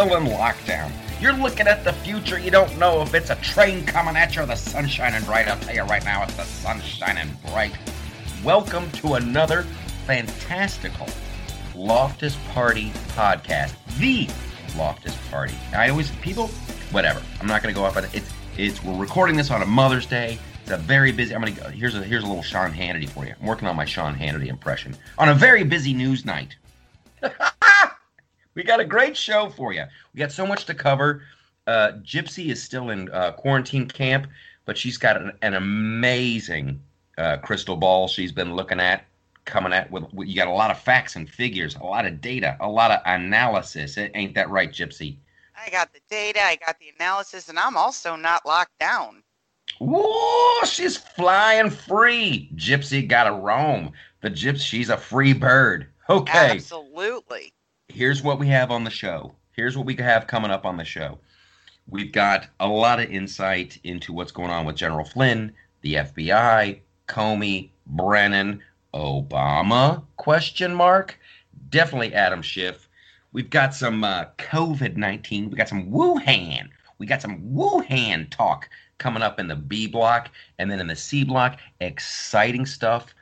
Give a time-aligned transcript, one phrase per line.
[0.00, 0.90] still in lockdown.
[1.20, 2.38] You're looking at the future.
[2.38, 5.46] You don't know if it's a train coming at you or the sun shining bright.
[5.46, 7.76] I'll tell you right now, it's the sun shining bright.
[8.42, 9.64] Welcome to another
[10.06, 11.06] fantastical
[11.76, 13.74] Loftus Party podcast.
[13.98, 14.26] The
[14.78, 15.54] Loftus Party.
[15.74, 16.48] I always people,
[16.92, 17.20] whatever.
[17.38, 18.14] I'm not going to go off on it.
[18.14, 20.38] It's it's we're recording this on a Mother's Day.
[20.62, 21.34] It's a very busy.
[21.34, 21.68] I'm gonna go.
[21.68, 23.34] Here's a here's a little Sean Hannity for you.
[23.38, 26.56] I'm working on my Sean Hannity impression on a very busy news night.
[28.54, 29.84] we got a great show for you.
[30.14, 31.22] We got so much to cover.
[31.66, 34.26] Uh, Gypsy is still in uh, quarantine camp,
[34.64, 36.80] but she's got an, an amazing
[37.18, 39.04] uh, crystal ball she's been looking at,
[39.44, 40.28] coming at with, with.
[40.28, 43.00] You got a lot of facts and figures, a lot of data, a lot of
[43.06, 43.96] analysis.
[43.96, 45.16] It, ain't that right, Gypsy?
[45.56, 49.22] I got the data, I got the analysis, and I'm also not locked down.
[49.78, 52.50] Whoa, she's flying free.
[52.56, 53.92] Gypsy got to roam.
[54.22, 55.86] The Gypsy, she's a free bird.
[56.08, 56.50] Okay.
[56.56, 57.52] Absolutely.
[57.92, 59.34] Here's what we have on the show.
[59.50, 61.18] Here's what we have coming up on the show.
[61.88, 66.78] We've got a lot of insight into what's going on with General Flynn, the FBI,
[67.08, 68.62] Comey, Brennan,
[68.94, 70.04] Obama?
[70.18, 71.18] Question mark.
[71.68, 72.88] Definitely Adam Schiff.
[73.32, 75.50] We've got some uh, COVID nineteen.
[75.50, 76.68] We got some Wuhan.
[76.98, 80.96] We got some Wuhan talk coming up in the B block, and then in the
[80.96, 83.14] C block, exciting stuff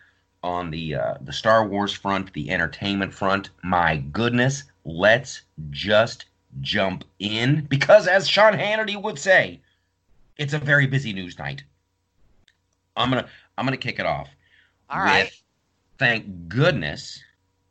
[0.42, 3.50] on the uh, the Star Wars front, the entertainment front.
[3.62, 6.26] My goodness, let's just
[6.60, 9.60] jump in because, as Sean Hannity would say,
[10.36, 11.62] it's a very busy news night.
[12.96, 14.28] I'm gonna I'm gonna kick it off.
[14.90, 15.24] All right.
[15.24, 15.42] with,
[15.98, 17.20] Thank goodness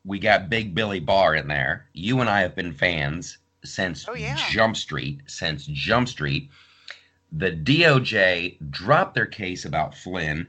[0.04, 1.88] we got Big Billy Barr in there.
[1.94, 4.38] You and I have been fans since Oh, yeah.
[4.50, 5.22] Jump Street.
[5.28, 6.50] Since Jump Street,
[7.32, 10.48] the DOJ dropped their case about Flynn,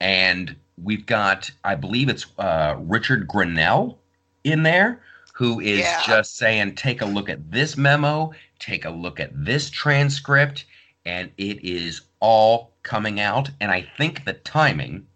[0.00, 3.96] and we've got I believe it's uh, Richard Grenell
[4.44, 5.00] in there
[5.40, 6.02] who is Yeah.
[6.06, 10.66] just saying, take a look at this memo, take a look at this transcript,
[11.06, 13.48] and it is all coming out.
[13.58, 15.06] And I think the timing,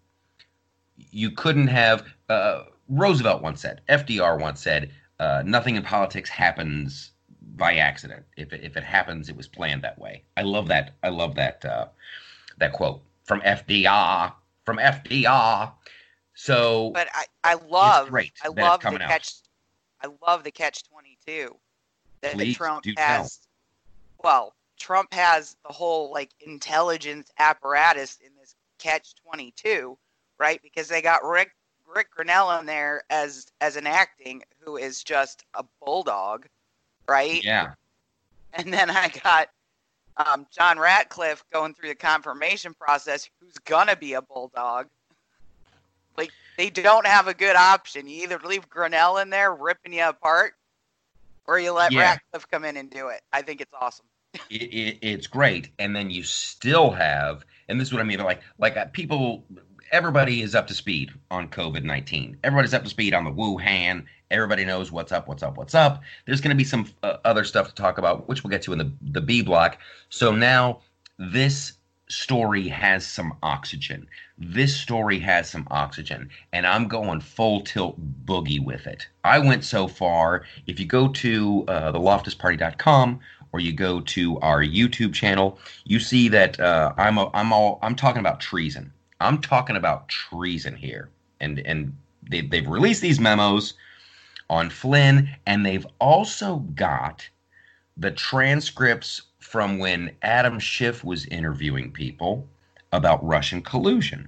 [1.11, 2.05] you couldn't have.
[2.27, 7.11] Uh, Roosevelt once said, FDR once said, uh, nothing in politics happens
[7.55, 8.25] by accident.
[8.35, 10.23] If it, if it happens, it was planned that way.
[10.37, 10.95] I love that.
[11.03, 11.87] I love that uh,
[12.57, 14.33] that quote from FDR.
[14.65, 15.71] From FDR.
[16.33, 19.09] So But I, I love great I love the coming out.
[19.09, 19.33] catch
[20.03, 21.55] I love the catch twenty two
[22.21, 23.05] that, Please Trump do tell.
[23.05, 23.39] has
[24.23, 29.97] well, Trump has the whole like intelligence apparatus in this catch twenty two,
[30.39, 30.59] right?
[30.63, 31.51] Because they got Rick
[31.95, 36.47] Rick Grenell in there as as an acting who is just a bulldog,
[37.07, 37.43] right?
[37.43, 37.73] yeah,
[38.53, 39.49] And then I got
[40.17, 44.87] um, John Ratcliffe going through the confirmation process, who's gonna be a bulldog.
[46.17, 48.07] Like they don't have a good option.
[48.07, 50.53] You either leave Grenell in there ripping you apart,
[51.45, 52.11] or you let Yeah.
[52.11, 53.21] Ratcliffe come in and do it.
[53.33, 54.05] I think it's awesome.
[54.49, 55.69] it, it, it's great.
[55.79, 59.45] And then you still have, and this is what I mean, like like uh, people,
[59.91, 62.37] everybody is up to speed on COVID nineteen.
[62.43, 64.05] Everybody's up to speed on the Wuhan.
[64.31, 66.01] Everybody knows what's up, what's up, what's up.
[66.25, 68.73] There's going to be some uh, other stuff to talk about, which we'll get to
[68.73, 69.77] in the the B block.
[70.09, 70.81] So now
[71.17, 71.73] this
[72.09, 74.07] story has some oxygen.
[74.37, 79.07] This story has some oxygen, and I'm going full tilt boogie with it.
[79.23, 80.43] I went so far.
[80.67, 83.19] If you go to uh, theloftusparty.com
[83.53, 87.79] or you go to our YouTube channel, you see that uh, I'm a, I'm all
[87.81, 88.91] I'm talking about treason.
[89.25, 91.09] I'm talking about treason here,
[91.39, 91.95] and and
[92.29, 93.73] they, they've released these memos
[94.49, 97.27] on Flynn, and they've also got
[97.97, 102.47] the transcripts from when Adam Schiff was interviewing people
[102.91, 104.27] about Russian collusion,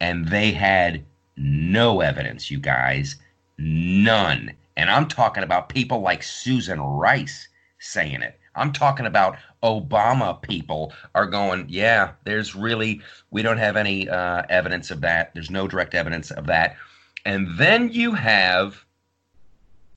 [0.00, 1.04] and they had
[1.36, 3.16] no evidence, you guys,
[3.58, 4.52] none.
[4.76, 8.38] And I'm talking about people like Susan Rice saying it.
[8.56, 13.00] I'm talking about Obama people are going, yeah, there's really,
[13.30, 15.32] we don't have any uh, evidence of that.
[15.34, 16.76] There's no direct evidence of that.
[17.24, 18.84] And then you have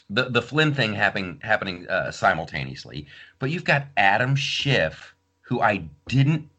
[0.10, 3.08] the, the Flynn thing happening, happening uh, simultaneously.
[3.38, 6.50] But you've got Adam Schiff, who I didn't,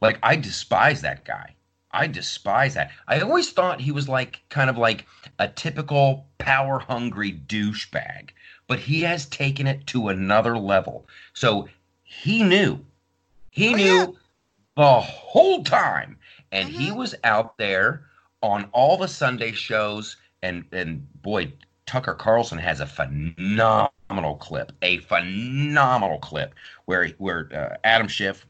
[0.00, 1.54] like, I despise that guy.
[1.90, 2.90] I despise that.
[3.06, 5.06] I always thought he was like, kind of like
[5.38, 8.30] a typical power hungry douchebag
[8.68, 11.08] but he has taken it to another level.
[11.32, 11.68] So
[12.04, 12.78] he knew,
[13.50, 14.06] he Oh, knew yeah.
[14.76, 16.16] the whole time,
[16.52, 16.96] and he Mhm.
[16.96, 18.04] was out there
[18.42, 20.16] on all the Sunday shows.
[20.42, 21.52] And and boy,
[21.86, 26.54] Tucker Carlson has a phenomenal clip, a phenomenal clip
[26.84, 28.46] where where uh, Adam Schiff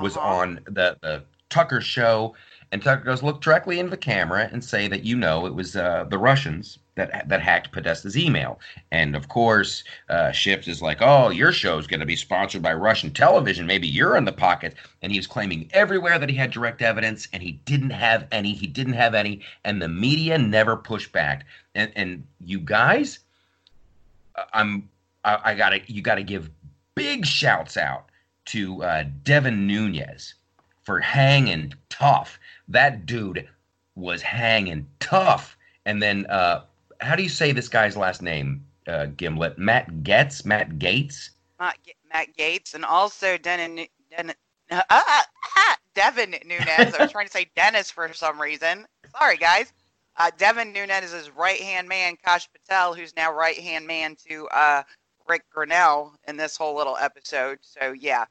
[0.00, 0.26] was Uh-huh.
[0.26, 2.34] on the the Tucker show,
[2.72, 5.76] and Tucker goes look directly into the camera and say that you know it was
[5.76, 8.58] uh, the Russians that that hacked Podesta's email.
[8.90, 12.74] And of course, uh, is like, "Oh, your show is going to be sponsored by
[12.74, 13.66] Russian television.
[13.66, 17.28] Maybe you're in the pocket." And he was claiming everywhere that he had direct evidence,
[17.32, 18.52] and he didn't have any.
[18.52, 21.46] He didn't have any, and the media never pushed back.
[21.74, 23.20] And and you guys,
[24.52, 24.88] I'm
[25.24, 26.50] I, I gotta you gotta give
[26.94, 28.06] big shouts out
[28.46, 30.34] to uh, Devin Nunes
[30.82, 32.38] for hanging tough.
[32.68, 33.46] That dude
[33.96, 35.56] was hanging tough.
[35.84, 36.62] And then uh,
[37.00, 38.64] how do you say this guy's last name?
[38.86, 41.76] Uh, Gimlet, Matt Gaetz, Matt Gates, Matt,
[42.12, 44.32] Matt Gaetz, and also Denon, Den,
[44.70, 45.22] uh, uh,
[45.94, 46.94] Devin Nunes.
[46.94, 48.86] I was trying to say Dennis for some reason.
[49.18, 49.72] Sorry, guys.
[50.18, 54.16] Uh, Devin Nunes is his right hand man, Kash Patel, who's now right hand man
[54.28, 54.82] to uh,
[55.26, 57.58] Rick Grenell in this whole little episode.
[57.62, 58.26] So, yeah.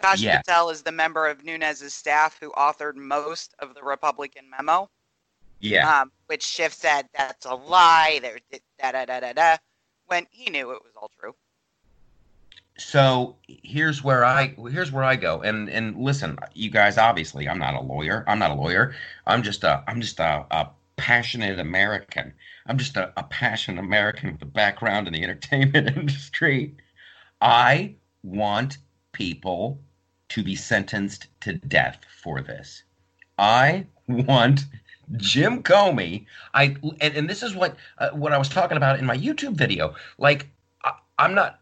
[0.00, 0.38] Kash Yeah.
[0.38, 4.88] Patel is the member of Nunes's staff who authored most of the Republican memo
[5.60, 8.18] yeah, um, which Schiff said that's a lie.
[8.22, 8.38] There,
[8.80, 9.56] da da da da da.
[10.06, 11.34] When he knew it was all true.
[12.78, 15.40] so here's where I here's where I go.
[15.42, 18.24] And and listen, you guys, obviously, I'm not a lawyer.
[18.26, 18.94] I'm not a lawyer.
[19.26, 22.32] I'm just a I'm just a, a passionate American.
[22.66, 26.74] I'm just a, a passionate American with a background in the entertainment industry.
[27.40, 28.78] I want
[29.12, 29.80] people
[30.30, 32.82] to be sentenced to death for this.
[33.38, 34.66] I want
[35.16, 36.26] Jim Comey.
[36.54, 39.54] I and, and this is what uh, what I was talking about in my YouTube
[39.54, 39.94] video.
[40.18, 40.48] Like
[40.84, 41.60] I, I'm not.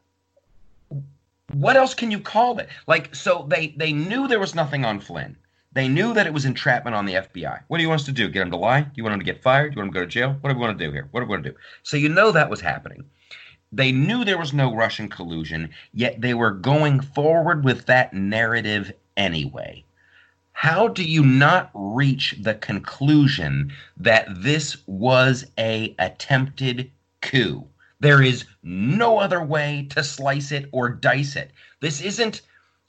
[1.53, 2.69] What else can you call it?
[2.87, 5.37] Like so they they knew there was nothing on Flynn.
[5.73, 7.63] They knew that it was entrapment on the FBI.
[7.67, 8.29] What do you want us to do?
[8.29, 8.83] Get him to lie?
[8.83, 9.73] Do you want him to get fired?
[9.73, 10.37] Do you want him to go to jail?
[10.41, 11.09] What do we want to do here?
[11.11, 11.57] What do we want to do?
[11.83, 13.05] So you know that was happening.
[13.73, 18.93] They knew there was no Russian collusion, yet they were going forward with that narrative
[19.17, 19.84] anyway.
[20.55, 26.91] How do you not reach the conclusion that this was a attempted
[27.21, 27.67] coup?
[28.01, 31.51] There is no other way to slice it or dice it.
[31.81, 32.41] This isn't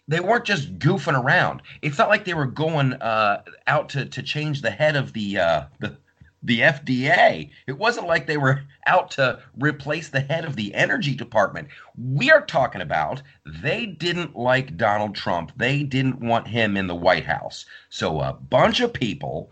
[0.07, 1.63] they weren't just goofing around.
[1.81, 5.39] It's not like they were going uh, out to, to change the head of the,
[5.39, 5.97] uh, the
[6.45, 7.49] the FDA.
[7.65, 11.69] It wasn't like they were out to replace the head of the energy department.
[11.97, 15.51] We are talking about they didn't like Donald Trump.
[15.57, 17.65] They didn't want him in the White House.
[17.89, 19.51] So a bunch of people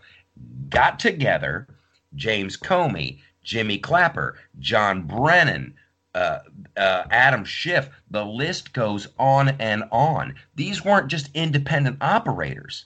[0.68, 1.66] got together
[2.14, 5.74] James Comey, Jimmy Clapper, John Brennan,
[6.14, 6.40] uh,
[6.76, 7.88] uh, Adam Schiff.
[8.10, 10.36] The list goes on and on.
[10.54, 12.84] These weren't just independent operators.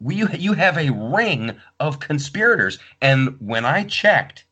[0.00, 2.78] We, you have a ring of conspirators.
[3.00, 4.44] And when I checked,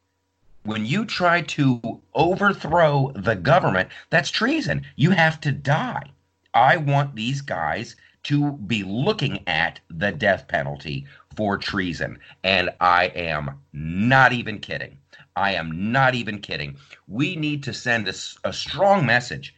[0.65, 4.85] when you try to overthrow the government, that's treason.
[4.97, 6.11] You have to die.
[6.53, 12.19] I want these guys to be looking at the death penalty for treason.
[12.45, 14.99] And I am not even kidding.
[15.37, 16.77] I am not even kidding.
[17.07, 19.55] We need to send a strong message.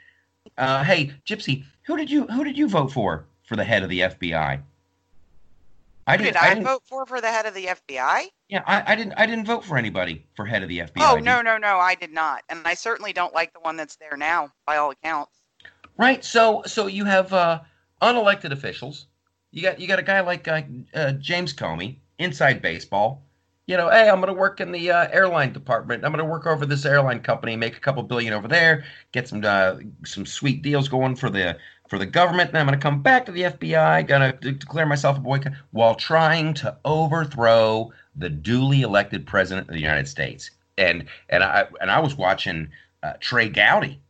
[0.59, 3.89] Uh, hey, Gypsy, who did you who did you vote for for the head of
[3.89, 4.61] the FBI?
[6.07, 6.33] I didn't.
[6.33, 8.25] did I, didn't vote for for the head of the FBI?
[8.49, 9.15] yeah, I, I didn't.
[9.15, 10.91] I didn't vote for anybody for head of the FBI.
[10.99, 13.97] Oh no no no, I did not, and I certainly don't like the one that's
[13.97, 15.41] there now, by all accounts.
[15.97, 16.25] Right.
[16.25, 17.61] So so you have uh,
[18.03, 19.07] unelected officials.
[19.53, 20.63] You got you got a guy like uh,
[20.95, 23.23] uh, James Comey, inside baseball.
[23.67, 26.05] You know, hey, I'm going to work in the uh, airline department.
[26.05, 29.29] I'm going to work over this airline company, make a couple billion over there, get
[29.29, 31.57] some uh, some sweet deals going for the
[31.91, 32.53] for the government.
[32.53, 35.53] Then I'm going to come back to the FBI, going to declare myself a boycott
[35.73, 40.53] while trying to overthrow the duly elected president of the United States.
[40.79, 42.71] And and I and I was watching
[43.03, 44.01] uh, Trey Gowdy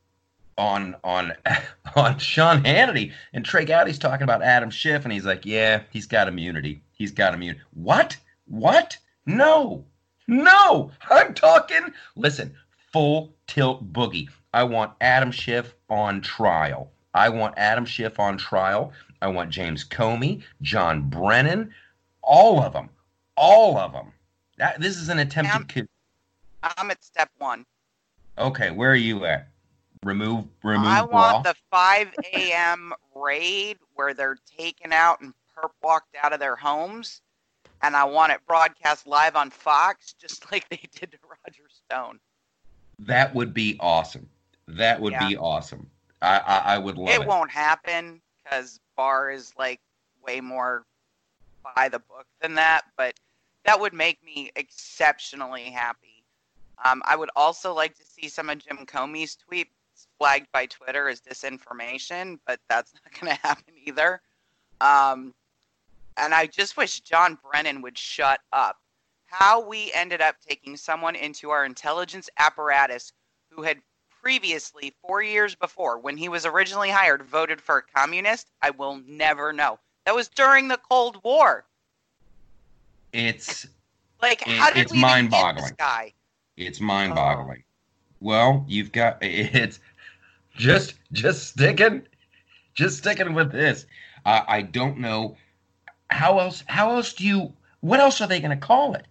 [0.58, 1.32] on on
[1.96, 6.06] on Sean Hannity, and Trey Gowdy's talking about Adam Schiff, and he's like, "Yeah, he's
[6.06, 6.82] got immunity.
[6.92, 8.16] He's got immunity." What?
[8.46, 8.99] What?
[9.26, 9.84] No,
[10.28, 10.92] no.
[11.10, 11.92] I'm talking.
[12.14, 12.54] Listen,
[12.92, 14.28] full tilt boogie.
[14.52, 16.92] I want Adam Schiff on trial.
[17.14, 18.93] I want Adam Schiff on trial.
[19.23, 21.73] I want James Comey, John Brennan,
[22.23, 22.88] all of them,
[23.37, 24.12] all of them.
[24.59, 25.88] That, this is an attempted coup.
[26.62, 27.67] I'm at step one.
[28.38, 29.49] Okay, where are you at?
[30.05, 30.87] Remove, remove.
[30.87, 31.33] I bra?
[31.33, 32.93] want the 5 a.m.
[33.14, 37.21] raid where they're taken out and perp walked out of their homes,
[37.83, 42.21] and I want it broadcast live on Fox, just like they did to Roger Stone.
[42.99, 44.29] That would be awesome.
[44.69, 45.89] That would be awesome.
[46.23, 47.23] I, I, I would love it.
[47.23, 49.81] it won't happen because Barr is like
[50.25, 50.85] way more
[51.75, 53.15] by the book than that, but
[53.65, 56.25] that would make me exceptionally happy.
[56.85, 59.67] Um, I would also like to see some of Jim Comey's tweets
[60.19, 64.21] flagged by Twitter as disinformation, but that's not going to happen either.
[64.81, 65.35] Um,
[66.17, 68.77] and I just wish John Brennan would shut up.
[69.27, 73.12] how we ended up taking someone into our intelligence apparatus
[73.50, 73.79] who had
[74.23, 79.00] previously, four years before, when he was originally hired, voted for a communist, I will
[79.07, 79.79] never know.
[80.07, 81.65] That was during the Cold War.
[83.12, 83.67] It's
[84.23, 86.12] Like, It- how did it's we even get this guy?
[86.57, 87.65] it's mind-boggling.
[88.21, 89.81] Well, you've got it's
[90.55, 92.07] just just sticking
[92.75, 93.87] just sticking with this.
[94.27, 95.37] Uh, I don't know
[96.11, 99.07] how else how else do you what else are they going to call it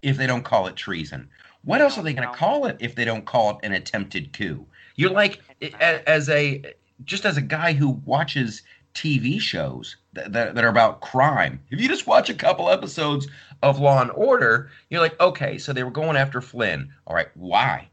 [0.00, 1.28] if they don't call it treason?
[1.66, 4.32] What else are they going to call it if they don't call it an attempted
[4.32, 4.64] coup?
[4.94, 5.40] You're like
[5.80, 6.62] as a
[7.04, 8.62] just as a guy who watches
[8.94, 11.60] TV shows that, that, that are about crime.
[11.70, 13.26] If you just watch a couple episodes
[13.64, 16.92] of Law and Order, you're like, okay, so they were going after Flynn.
[17.04, 17.88] All right, why?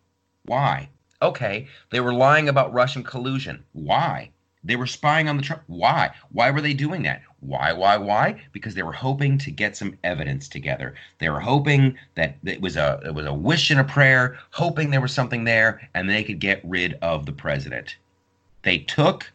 [0.45, 0.87] Why?
[1.23, 3.65] Okay, they were lying about Russian collusion.
[3.71, 4.29] Why?
[4.63, 5.63] They were spying on the Trump.
[5.65, 6.11] Why?
[6.31, 7.23] Why were they doing that?
[7.45, 7.73] Why?
[7.73, 7.97] Why?
[7.97, 8.41] Why?
[8.53, 10.95] Because they were hoping to get some evidence together.
[11.19, 14.89] They were hoping that it was a it was a wish and a prayer, hoping
[14.89, 17.97] there was something there, and they could get rid of the president.
[18.63, 19.31] They took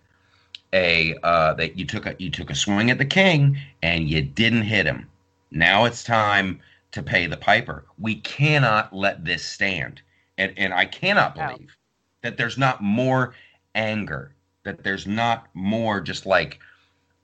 [0.73, 4.23] a uh, that you took a you took a swing at the king and you
[4.23, 5.09] didn't hit him.
[5.51, 6.61] Now it's time
[6.93, 7.85] to pay the piper.
[7.99, 10.01] We cannot let this stand,
[10.39, 11.49] and and I cannot No.
[11.49, 11.77] believe
[12.23, 13.35] that there's not more
[13.75, 14.35] anger,
[14.65, 16.59] that there's not more just like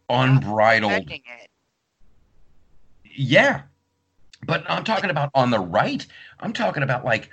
[0.08, 1.10] unbridled.
[1.10, 1.48] It.
[3.04, 3.62] Yeah,
[4.46, 6.06] but I'm talking about on the right.
[6.40, 7.30] I'm talking about like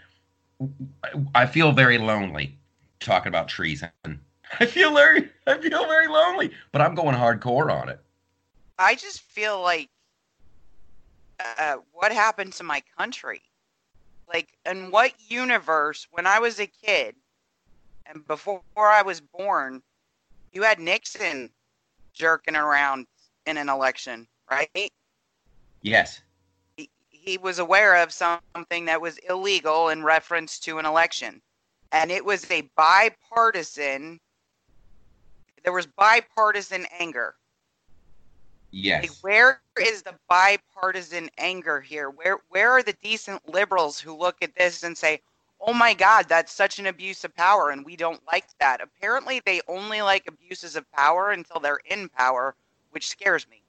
[1.33, 2.57] I feel very lonely
[2.99, 3.89] talking about treason.
[4.59, 7.99] I feel very I feel very lonely, but I'm going hardcore on it.
[8.77, 9.89] I just feel like
[11.57, 13.41] uh, what happened to my country?
[14.27, 17.15] Like, in what universe, when I was a kid
[18.05, 19.81] and before I was born,
[20.53, 21.49] you had Nixon
[22.13, 23.07] jerking around
[23.45, 24.91] in an election, right?
[25.81, 26.21] Yes.
[26.77, 31.41] He, he was aware of something that was illegal in reference to an election.
[31.91, 34.19] And it was a bipartisan,
[35.63, 37.35] there was bipartisan anger.
[38.73, 39.19] Like, Yes.
[39.21, 42.09] where is the bipartisan anger here?
[42.09, 45.21] Where where are the decent liberals who look at this and say,
[45.61, 48.81] "Oh my God, that's such an abuse of power, and we don't like that"?
[48.81, 52.55] Apparently, they only like abuses of power until they're in power,
[52.91, 53.61] which scares me.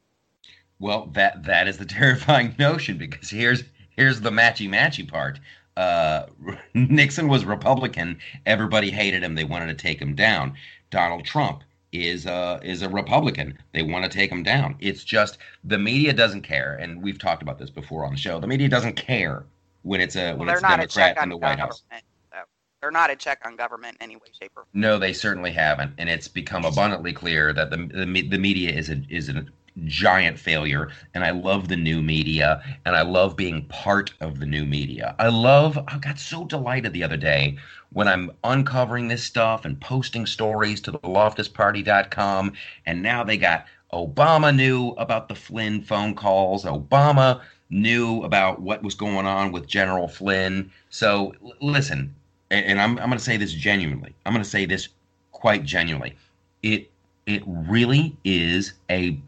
[0.78, 5.38] Well, that that is the terrifying notion because here's here's the matchy matchy part.
[5.76, 6.26] Uh,
[6.74, 8.18] Nixon was Republican.
[8.46, 9.34] Everybody hated him.
[9.34, 10.54] They wanted to take him down.
[10.90, 13.58] Donald Trump is uh, is a Republican.
[13.72, 14.76] They want to take him down.
[14.80, 18.40] It's just the media doesn't care, and we've talked about this before on the show.
[18.40, 19.44] The media doesn't care
[19.82, 21.58] when it's a Well, when they're it's a not a Democrat in the White.
[21.58, 21.82] House.
[21.90, 22.38] So
[22.80, 24.66] they're not a check on government in any way, shape, or form.
[24.74, 28.90] No, they certainly haven't, and it's become abundantly clear that the the, the media is
[28.90, 29.44] a is a
[29.84, 30.90] giant failure.
[31.14, 35.14] And I love the new media, and I love being part of the new media.
[35.18, 35.78] I love.
[35.88, 37.56] I got so delighted the other day
[37.90, 42.52] when I'm uncovering this stuff and posting stories to the loftusparty.com,
[42.86, 46.64] and now they got Obama knew about the Flynn phone calls.
[46.64, 50.70] Obama knew about what was going on with General Flynn.
[50.90, 52.14] So l- listen,
[52.50, 54.14] and, and I'm I'm going to say this genuinely.
[54.24, 54.88] I'm going to say this
[55.32, 56.14] quite genuinely.
[56.62, 56.90] It
[57.26, 59.18] it really is a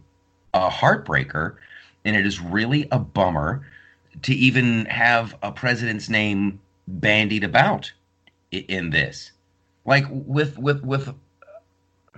[0.52, 1.56] a heartbreaker,
[2.04, 3.66] and it is really a bummer
[4.22, 7.90] to even have a president's name bandied about
[8.52, 9.32] in this.
[9.84, 11.14] Like with with with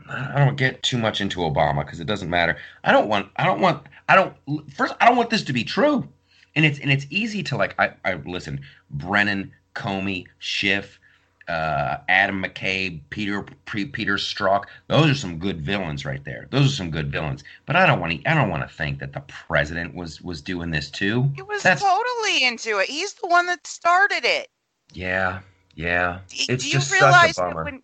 [0.09, 2.56] I don't get too much into Obama because it doesn't matter.
[2.85, 4.35] I don't want I don't want I don't
[4.73, 6.09] first I don't want this to be true.
[6.57, 8.61] And it's and it's easy to like I, I listen,
[8.91, 11.01] Brennan, Comey, Schiff,
[11.49, 14.65] uh, Adam McCabe, Peter P, Peter Strzok.
[14.89, 16.49] Those are some good villains right there.
[16.51, 17.45] Those are some good villains.
[17.67, 20.43] But I don't want to I don't want to think that the president was was
[20.43, 21.31] doing this too.
[21.35, 22.89] he was That's totally into it.
[22.89, 24.49] He's the one that started it.
[24.93, 25.41] yeah,
[25.75, 26.21] yeah.
[26.29, 27.83] Do, It's do you just such realize that when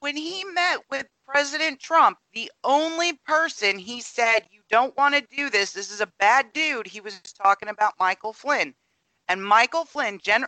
[0.00, 5.36] when he met with President Trump, the only person he said you don't want to
[5.36, 8.74] do this, this is a bad dude, he was talking about Michael Flynn.
[9.28, 10.46] And Michael Flynn, Gen-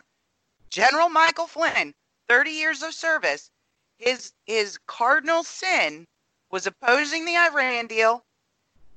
[0.69, 1.93] General Michael Flynn,
[2.27, 3.49] 30 years of service,
[3.97, 6.05] his his cardinal sin
[6.51, 8.23] was opposing the Iran deal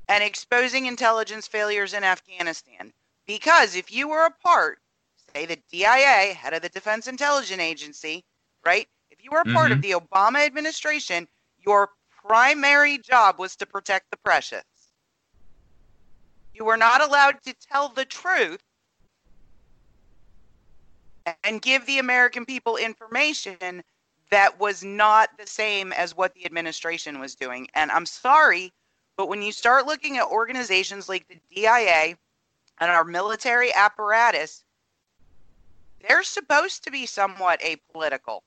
[0.08, 2.92] and exposing intelligence failures in Afghanistan.
[3.26, 4.80] Because if you were a part,
[5.32, 8.24] say the DIA, head of the Defense Intelligence Agency,
[8.64, 8.88] right?
[9.10, 10.00] If you were a part of mm-hmm.
[10.00, 11.90] the Obama administration, your
[12.26, 14.64] primary job was to protect the precious.
[16.60, 18.60] You were not allowed to tell the truth
[21.42, 23.82] and give the American people information
[24.30, 27.66] that was not the same as what the administration was doing.
[27.74, 28.74] And I'm sorry,
[29.16, 32.18] but when you start looking at organizations like the DIA
[32.78, 34.62] and our military apparatus,
[36.06, 38.40] they're supposed to be somewhat apolitical.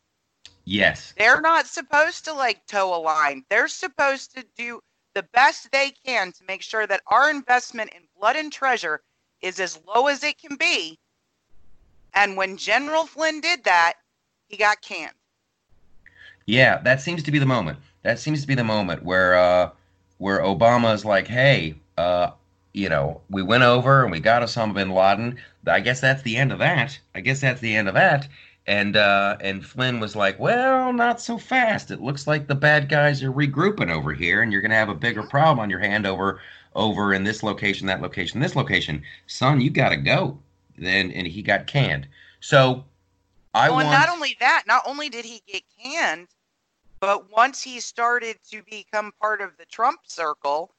[0.66, 1.16] Yes.
[1.18, 3.44] They're not supposed to like toe a line.
[3.50, 4.82] They're supposed to do
[5.14, 9.02] the best they can to make sure that our investment in blood and treasure
[9.42, 11.00] is as low as it can be.
[12.14, 13.94] And when General Flynn did that,
[14.48, 15.14] he got canned.
[16.46, 17.80] Yeah, that seems to be the moment.
[18.04, 19.70] That seems to be the moment where uh,
[20.18, 22.32] where Obama's like, "Hey, uh,
[22.74, 25.40] you know, we went over and we got Osama bin Laden.
[25.66, 27.00] I guess that's the end of that.
[27.16, 28.28] I guess that's the end of that."
[28.66, 31.92] And uh, and Flynn was like, "Well, not so fast.
[31.92, 34.90] It looks like the bad guys are regrouping over here, and you're going to have
[34.90, 36.40] a bigger problem on your hand over
[36.74, 39.04] over in this location, that location, this location.
[39.28, 40.40] Son, you got to go."
[40.78, 42.08] Then and he got canned.
[42.40, 42.86] So
[43.54, 43.88] I well, want.
[43.88, 46.30] and not only that, not only did he get canned,
[47.00, 50.72] but once he started to become part of the Trump circle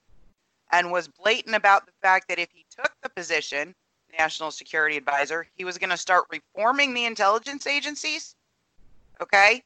[0.73, 3.75] and was blatant about the fact that if he took the position,
[4.19, 8.35] national security advisor, he was going to start reforming the intelligence agencies.
[9.21, 9.63] Okay?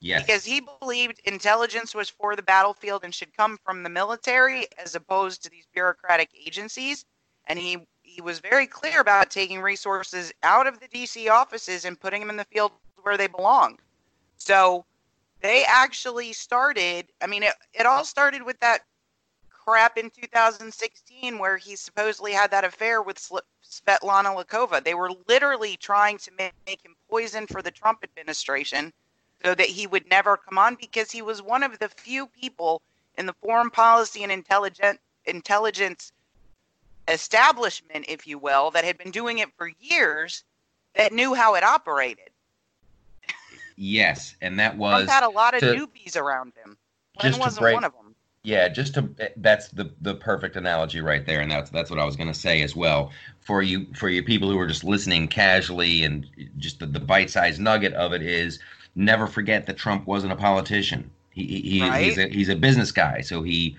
[0.00, 0.22] yes.
[0.24, 4.94] Because he believed intelligence was for the battlefield and should come from the military as
[4.94, 7.04] opposed to these bureaucratic agencies.
[7.46, 12.00] And he he was very clear about taking resources out of the DC offices and
[12.00, 13.78] putting them in the field where they belong.
[14.38, 14.84] So
[15.40, 18.80] they actually started, I mean, it, it all started with that
[19.68, 24.82] crap in 2016 where he supposedly had that affair with Svetlana Lokhova.
[24.82, 28.94] They were literally trying to make, make him poison for the Trump administration
[29.44, 32.80] so that he would never come on because he was one of the few people
[33.18, 36.12] in the foreign policy and intelligent intelligence
[37.06, 40.44] establishment, if you will, that had been doing it for years
[40.94, 42.30] that knew how it operated.
[43.76, 46.78] Yes, and that was Trump had a lot of to- newbies around him.
[47.20, 48.07] Just wasn't break- one of them.
[48.48, 52.06] Yeah, just to that's the the perfect analogy right there, and that's that's what I
[52.06, 55.28] was going to say as well for you for you people who are just listening
[55.28, 58.58] casually and just the, the bite sized nugget of it is
[58.94, 61.10] never forget that Trump wasn't a politician.
[61.30, 63.76] He, he he's a he's a business guy, so he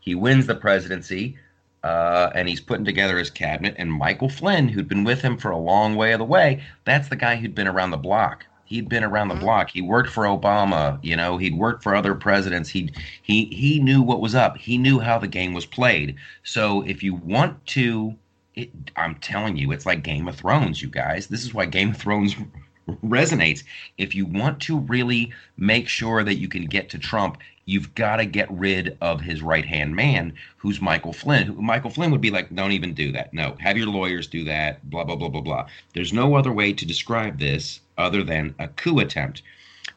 [0.00, 1.36] he wins the presidency.
[1.82, 3.74] Uh, and he's putting together his cabinet.
[3.76, 7.08] And Michael Flynn, who'd been with him for a long way of the way, that's
[7.08, 8.46] the guy who'd been around the block.
[8.72, 9.40] He'd been around the Mhm.
[9.40, 9.70] block.
[9.70, 10.98] He worked for Obama.
[11.02, 12.70] You know, he'd worked for other presidents.
[12.70, 14.56] He he he knew what was up.
[14.56, 16.14] He knew how the game was played.
[16.42, 18.14] So if you want to,
[18.54, 21.26] it, I'm telling you, it's like Game of Thrones, you guys.
[21.26, 22.34] This is why Game of Thrones
[23.04, 23.62] resonates.
[23.98, 28.16] If you want to really make sure that you can get to Trump, you've got
[28.16, 31.54] to get rid of his right hand man, who's Michael Flynn.
[31.58, 33.32] Michael Flynn would be like, don't even do that.
[33.32, 34.88] No, have your lawyers do that.
[34.90, 35.66] Blah blah blah blah blah.
[35.94, 39.42] There's no other way to describe this other than a coup attempt.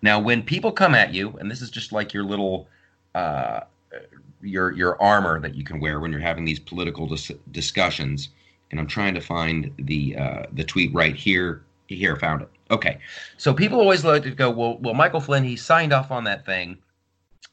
[0.01, 2.67] Now, when people come at you, and this is just like your little.
[3.13, 3.61] Uh,
[4.41, 8.29] your your armor that you can wear when you're having these political dis- discussions.
[8.71, 11.63] And I'm trying to find the uh, the tweet right here.
[11.87, 12.49] Here, found it.
[12.71, 12.97] Okay,
[13.37, 16.43] so people always like to go, well, well, Michael Flynn, he signed off on that
[16.43, 16.79] thing.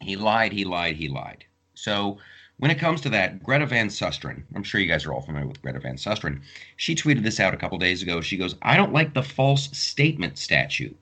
[0.01, 0.53] He lied.
[0.53, 0.97] He lied.
[0.97, 1.45] He lied.
[1.75, 2.17] So
[2.63, 5.49] when it comes to that, Greta Van Susteren, I'm sure you guys are all familiar
[5.49, 6.43] with Greta Van Susteren.
[6.77, 8.21] She tweeted this out a couple days ago.
[8.21, 10.97] She goes, "I don't like the false statement statute,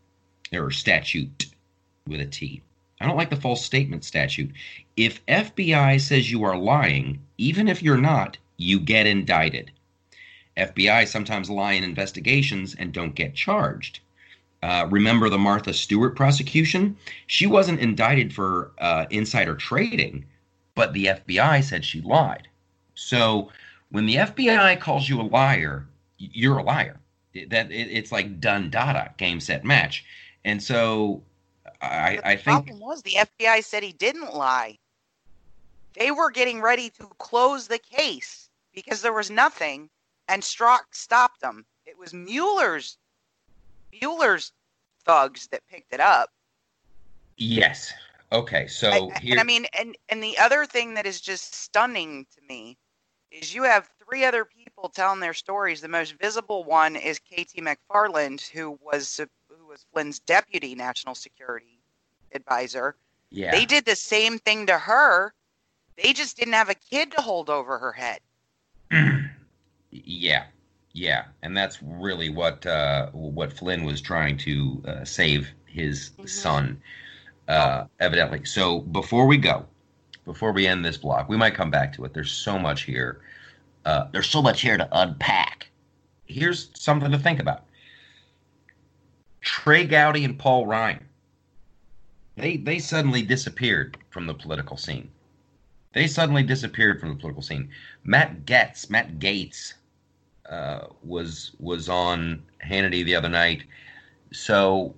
[0.54, 1.48] or statute
[2.06, 2.62] with a T.
[2.98, 4.50] I don't like the false statement statute.
[4.96, 9.70] If FBI says you are lying, even if you're not, you get indicted.
[10.56, 14.00] FBI sometimes lie in investigations and don't get charged.
[14.62, 16.96] Uh, remember the Martha Stewart prosecution?
[17.26, 20.24] She wasn't indicted for uh, insider trading,
[20.80, 22.48] but the FBI said she lied.
[22.94, 23.52] So
[23.90, 26.98] when the FBI calls you a liar, you're a liar.
[27.48, 30.06] That it, it's like done data, game set match.
[30.46, 31.22] And so
[31.82, 34.78] I, But I the think problem was the FBI said he didn't lie.
[35.98, 39.90] They were getting ready to close the case because there was nothing,
[40.28, 41.66] and Strzok stopped them.
[41.84, 42.96] It was Mueller's
[44.00, 44.52] Mueller's
[45.04, 46.30] thugs that picked it up.
[47.36, 47.92] yes.
[48.32, 51.54] Okay, so I- here and I mean, and and the other thing that is just
[51.54, 52.78] stunning to me
[53.30, 55.80] is you have three other people telling their stories.
[55.80, 57.60] The most visible one is K.T.
[57.60, 61.80] McFarland, who was who was Flynn's deputy national security
[62.32, 62.96] advisor.
[63.30, 63.50] yeah.
[63.50, 65.32] They did the same thing to her.
[65.96, 68.20] They just didn't have a kid to hold over her head.
[69.90, 70.44] yeah.
[70.92, 76.28] Yeah, and that's really what uh, what Flynn was trying to uh, save his Mhm.
[76.28, 76.82] son,
[77.50, 78.44] uh, evidently.
[78.44, 79.66] So before we go,
[80.24, 82.14] before we end this block, we might come back to it.
[82.14, 83.22] There's so much here.
[83.84, 85.68] Uh, there's so much here to unpack.
[86.26, 87.64] Here's something to think about.
[89.40, 91.04] Trey Gowdy and Paul Ryan.
[92.36, 95.10] They they suddenly disappeared from the political scene.
[95.92, 97.68] They suddenly disappeared from the political scene.
[98.04, 99.74] Matt Getz, Matt Gates,
[100.48, 103.64] uh, was was on Hannity the other night.
[104.30, 104.94] So,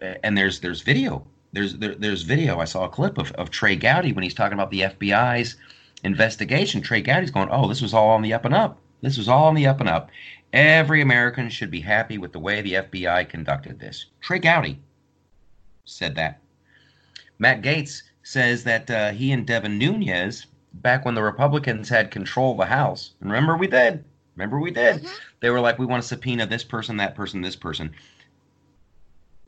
[0.00, 1.26] and there's there's video.
[1.52, 2.60] There's there, there's video.
[2.60, 5.56] I saw a clip of, of Trey Gowdy when he's talking about the FBI's
[6.04, 6.82] investigation.
[6.82, 8.78] Trey Gowdy's going, "Oh, this was all on the up and up.
[9.00, 10.10] This was all on the up and up.
[10.52, 14.78] Every American should be happy with the way the FBI conducted this." Trey Gowdy
[15.84, 16.40] said that.
[17.38, 22.52] Matt Gaetz says that uh, he and Devin Nunes, back when the Republicans had control
[22.52, 24.04] of the House, and remember we did,
[24.36, 25.14] remember we did, mm-hmm.
[25.40, 27.90] they were like, we want to subpoena this person, that person, this person.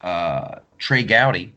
[0.00, 1.52] Uh, Trey Gowdy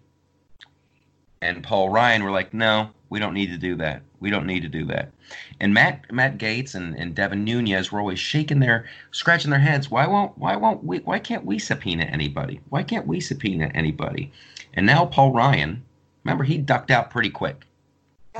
[1.44, 4.02] and Paul Ryan were like, no, we don't need to do that.
[4.20, 5.12] We don't need to do that.
[5.60, 9.92] And Matt Matt Gaetz and, and Devin Nunes were always shaking their scratching their heads.
[9.92, 12.62] Why won't why won't we why can't we subpoena anybody?
[12.70, 14.32] Why can't we subpoena anybody?
[14.74, 15.84] And now Paul Ryan,
[16.24, 17.66] remember he ducked out pretty quick.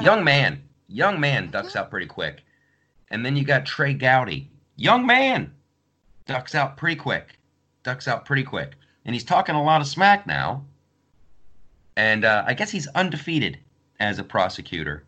[0.02, 2.42] Young man, young man ducks out pretty quick.
[3.12, 5.54] And then you got Trey Gowdy, young man,
[6.26, 7.38] ducks out pretty quick.
[7.84, 8.72] Ducks out pretty quick.
[9.06, 10.64] And he's talking a lot of smack now.
[11.96, 13.60] And uh, I guess he's undefeated
[14.00, 15.06] as a prosecutor.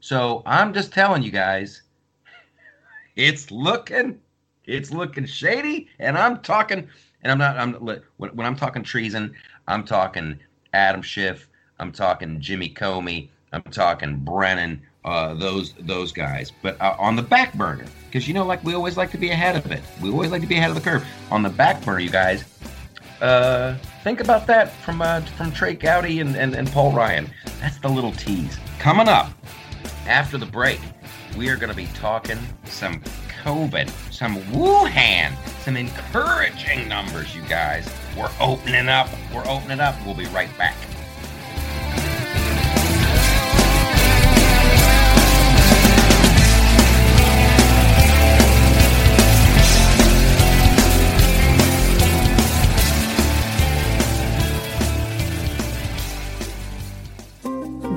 [0.00, 1.82] So I'm just telling you guys,
[3.16, 4.20] it's looking,
[4.64, 5.88] it's looking shady.
[5.98, 6.88] And I'm talking,
[7.22, 7.74] and I'm not, I'm
[8.16, 9.34] when, when I'm talking treason,
[9.68, 10.38] I'm talking
[10.72, 11.48] Adam Schiff.
[11.78, 13.28] I'm talking Jimmy Comey.
[13.52, 14.82] I'm talking Brennan.
[15.02, 18.74] Uh, those those guys, but uh, on the back burner, because you know, like we
[18.74, 19.82] always like to be ahead of it.
[19.98, 21.06] We always like to be ahead of the curve.
[21.30, 22.44] On the back burner, you guys,
[23.20, 27.30] uh, think about that from uh, from Trey Gowdy and, and, and Paul Ryan.
[27.60, 28.58] That's the little tease.
[28.78, 29.30] Coming up
[30.06, 30.80] after the break,
[31.36, 33.00] we are going to be talking some
[33.42, 37.88] COVID, some Wuhan, some encouraging numbers, you guys.
[38.16, 39.08] We're opening up.
[39.34, 39.94] We're opening up.
[40.04, 40.76] We'll be right back.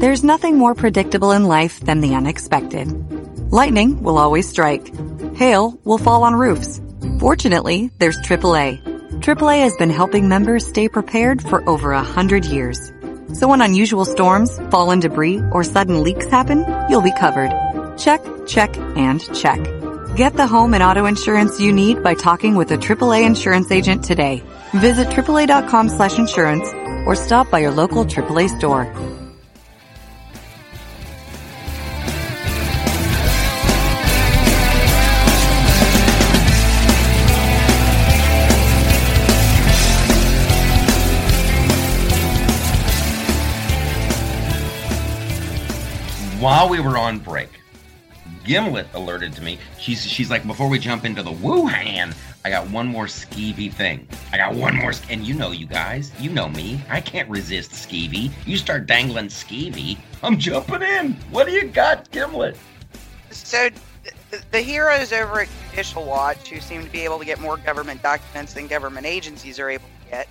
[0.00, 2.86] There's nothing more predictable in life than the unexpected.
[3.52, 4.90] Lightning will always strike.
[5.36, 6.80] Hail will fall on roofs.
[7.18, 8.80] Fortunately, there's AAA.
[9.20, 12.90] AAA has been helping members stay prepared for over a hundred years.
[13.34, 17.52] So when unusual storms, fallen debris, or sudden leaks happen, you'll be covered.
[17.98, 19.60] Check, check, and check.
[20.16, 24.02] Get the home and auto insurance you need by talking with a AAA insurance agent
[24.02, 24.42] today.
[24.72, 26.66] Visit AAA.com slash insurance
[27.06, 28.86] or stop by your local AAA store.
[46.40, 47.50] While we were on break,
[48.44, 49.58] Gimlet alerted to me.
[49.78, 54.08] She's she's like, before we jump into the Wuhan, I got one more skeevy thing.
[54.32, 56.80] I got one more, and you know, you guys, you know me.
[56.88, 58.30] I can't resist skeevy.
[58.46, 61.12] You start dangling skeevy, I'm jumping in.
[61.30, 62.56] What do you got, Gimlet?
[63.30, 63.68] So,
[64.50, 68.02] the heroes over at Judicial Watch, who seem to be able to get more government
[68.02, 70.28] documents than government agencies are able to get,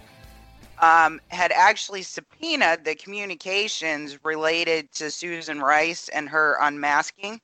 [0.80, 7.42] um, had actually subpoenaed the communications related to Susan Rice and her unmasking.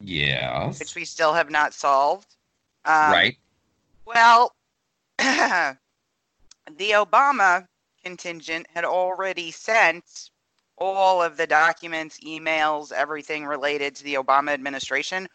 [0.00, 0.78] Yes.
[0.78, 2.34] Which we still have not solved.
[2.84, 3.36] Um, right.
[4.04, 4.54] Well,
[5.18, 5.76] the
[6.78, 7.66] Obama
[8.02, 10.30] contingent had already sent
[10.78, 15.28] all of the documents, emails, everything related to the Obama administration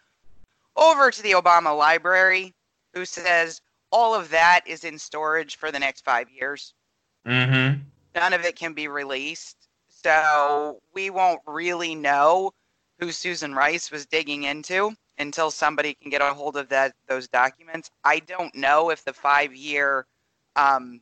[0.75, 2.53] over to the Obama library,
[2.93, 6.73] who says all of that is in storage for the next five years.
[7.27, 7.81] Mm-hmm.
[8.15, 9.67] None of it can be released.
[9.89, 12.51] So we won't really know
[12.99, 17.27] who Susan Rice was digging into until somebody can get a hold of that those
[17.27, 17.91] documents.
[18.03, 20.05] I don't know if the five year
[20.55, 21.01] um,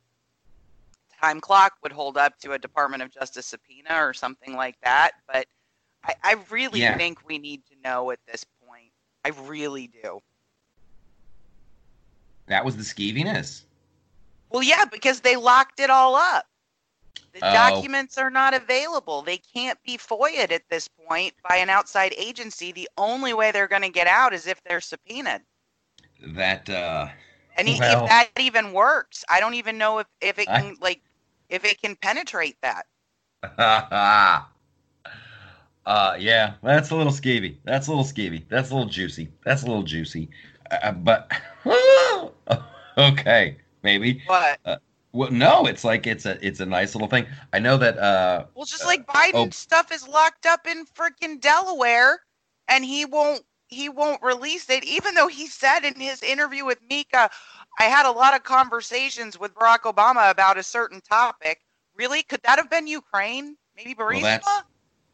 [1.22, 5.12] time clock would hold up to a Department of Justice subpoena or something like that,
[5.32, 5.46] but
[6.04, 6.98] I, I really yeah.
[6.98, 8.92] think we need to know at this point.
[9.24, 10.20] I really do.
[12.48, 13.64] That was the skeeviness.
[14.50, 16.46] Well, yeah, because they locked it all up.
[17.34, 17.54] The oh.
[17.54, 19.22] documents are not available.
[19.22, 22.72] They can't be FOIA'd at this point by an outside agency.
[22.72, 25.42] The only way they're going to get out is if they're subpoenaed.
[26.22, 27.10] that uh,
[27.58, 30.78] And Well- if that even works, I don't even know if, if it I- can
[30.80, 31.02] like
[31.50, 32.86] if it can penetrate that.
[35.86, 37.58] uh, yeah, that's a little skeevy.
[37.64, 38.44] That's a little skeevy.
[38.50, 39.30] That's a little juicy.
[39.44, 40.30] That's a little juicy.
[40.72, 41.30] Uh, but
[42.98, 44.22] okay, maybe.
[44.28, 44.60] But
[45.14, 47.26] Well, no, it's like it's a it's a nice little thing.
[47.54, 47.98] I know that.
[47.98, 49.50] Uh, well, just like Biden oh.
[49.52, 52.20] stuff is locked up in freaking Delaware,
[52.68, 56.80] and he won't he won't release it, even though he said in his interview with
[56.90, 57.30] Mika,
[57.80, 61.62] I had a lot of conversations with Barack Obama about a certain topic.
[61.96, 63.56] Really, could that have been Ukraine?
[63.78, 64.22] Maybe Burisma?
[64.22, 64.64] that's-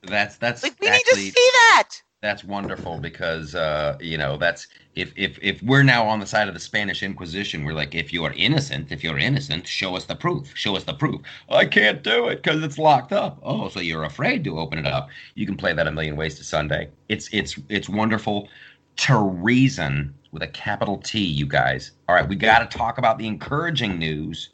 [0.03, 1.89] that's that's like we actually need to see that.
[2.21, 6.47] That's wonderful because uh, you know that's if if if we're now on the side
[6.47, 10.15] of the Spanish Inquisition, we're like, if you're innocent, if you're innocent, show us the
[10.15, 10.51] proof.
[10.55, 11.21] Show us the proof.
[11.49, 13.39] I can't do it because it's locked up.
[13.41, 15.09] Oh, so you're afraid to open it up?
[15.35, 16.89] You can play that a million ways to Sunday.
[17.09, 18.49] It's it's it's wonderful.
[18.97, 21.91] to reason with a capital T, you guys.
[22.07, 24.49] All right, we got to talk about the encouraging news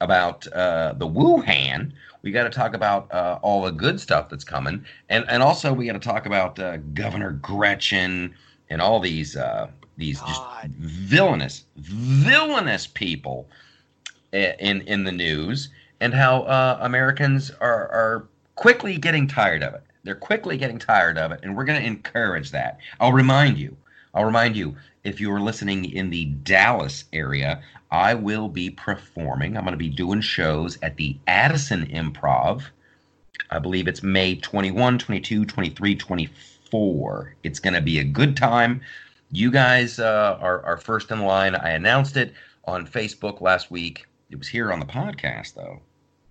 [0.00, 1.92] about uh, the Wuhan.
[2.24, 5.74] We got to talk about uh, all the good stuff that's coming, and and also
[5.74, 8.34] we got to talk about uh, Governor Gretchen
[8.70, 10.42] and all these uh, these just
[10.78, 13.46] villainous, villainous people
[14.32, 15.68] in in the news,
[16.00, 19.82] and how uh, Americans are are quickly getting tired of it.
[20.02, 22.78] They're quickly getting tired of it, and we're going to encourage that.
[23.00, 23.76] I'll remind you.
[24.14, 29.56] I'll remind you if you are listening in the Dallas area, I will be performing.
[29.56, 32.62] I'm going to be doing shows at the Addison Improv.
[33.50, 37.34] I believe it's May 21, 22, 23, 24.
[37.42, 38.80] It's going to be a good time.
[39.30, 41.54] You guys uh, are, are first in line.
[41.54, 42.32] I announced it
[42.64, 44.06] on Facebook last week.
[44.30, 45.80] It was here on the podcast, though,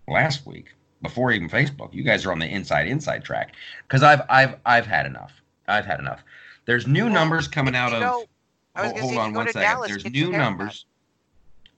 [0.08, 1.94] last week before even Facebook.
[1.94, 3.54] You guys are on the inside inside track
[3.88, 5.34] because I've I've I've had enough.
[5.68, 6.24] I've had enough.
[6.66, 8.28] There's new numbers coming out of.
[8.76, 9.62] I was Hold, on one second.
[9.62, 10.38] Dallas, There's new cut.
[10.38, 10.86] numbers.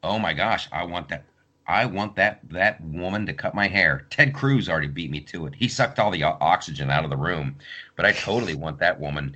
[0.03, 1.25] Oh my gosh, I want that.
[1.67, 4.05] I want that that woman to cut my hair.
[4.11, 5.55] Ted Cruz already beat me to it.
[5.55, 7.55] He sucked all the oxygen out of the room,
[7.95, 9.35] but I totally want that woman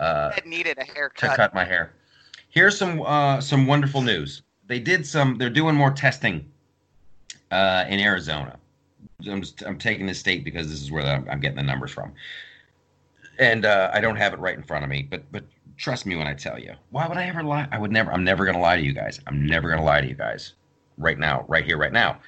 [0.00, 1.92] uh, Ted needed a haircut to cut my hair.
[2.48, 4.42] Here's some uh, some wonderful news.
[4.66, 5.36] They did some.
[5.38, 6.50] They're doing more testing
[7.50, 8.58] uh, in Arizona.
[9.28, 11.90] I'm just I'm taking this state because this is where I'm, I'm getting the numbers
[11.90, 12.12] from,
[13.38, 15.06] and uh, I don't have it right in front of me.
[15.08, 15.44] But but
[15.76, 16.74] trust me when I tell you.
[16.90, 17.68] Why would I ever lie?
[17.70, 18.12] I would never.
[18.12, 19.20] I'm never gonna lie to you guys.
[19.26, 20.54] I'm never gonna lie to you guys.
[20.98, 22.18] Right now, right here, right now.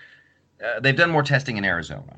[0.64, 2.16] Uh, they've done more testing in Arizona,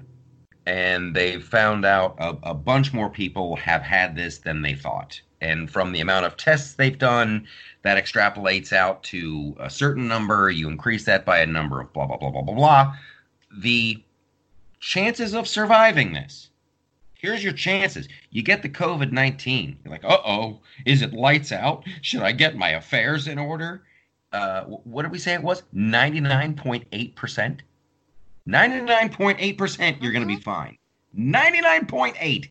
[0.66, 5.20] and they found out a, a bunch more people have had this than they thought.
[5.40, 7.46] And from the amount of tests they've done,
[7.82, 10.50] that extrapolates out to a certain number.
[10.50, 12.96] You increase that by a number of blah blah blah blah blah blah.
[13.58, 14.02] The
[14.80, 16.47] chances of surviving this.
[17.18, 18.08] Here's your chances.
[18.30, 19.80] You get the COVID 19.
[19.84, 21.84] You're like, uh oh, is it lights out?
[22.00, 23.82] Should I get my affairs in order?
[24.32, 25.64] Uh, what did we say it was?
[25.74, 27.60] 99.8%?
[28.48, 30.78] 99.8% you're going to be fine.
[31.18, 32.48] 99.8.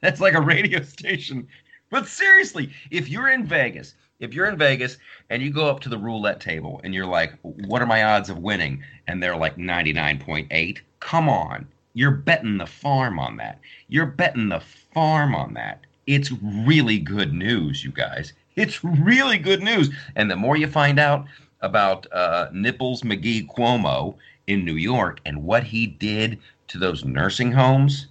[0.00, 1.46] That's like a radio station.
[1.90, 4.96] But seriously, if you're in Vegas, if you're in Vegas
[5.28, 8.30] and you go up to the roulette table and you're like, what are my odds
[8.30, 8.82] of winning?
[9.06, 10.78] And they're like 99.8.
[11.00, 11.68] Come on.
[11.94, 13.58] You're betting the farm on that.
[13.88, 15.80] You're betting the farm on that.
[16.06, 18.32] It's really good news, you guys.
[18.56, 19.90] It's really good news.
[20.16, 21.26] And the more you find out
[21.60, 27.52] about uh, Nipples McGee Cuomo in New York and what he did to those nursing
[27.52, 28.08] homes,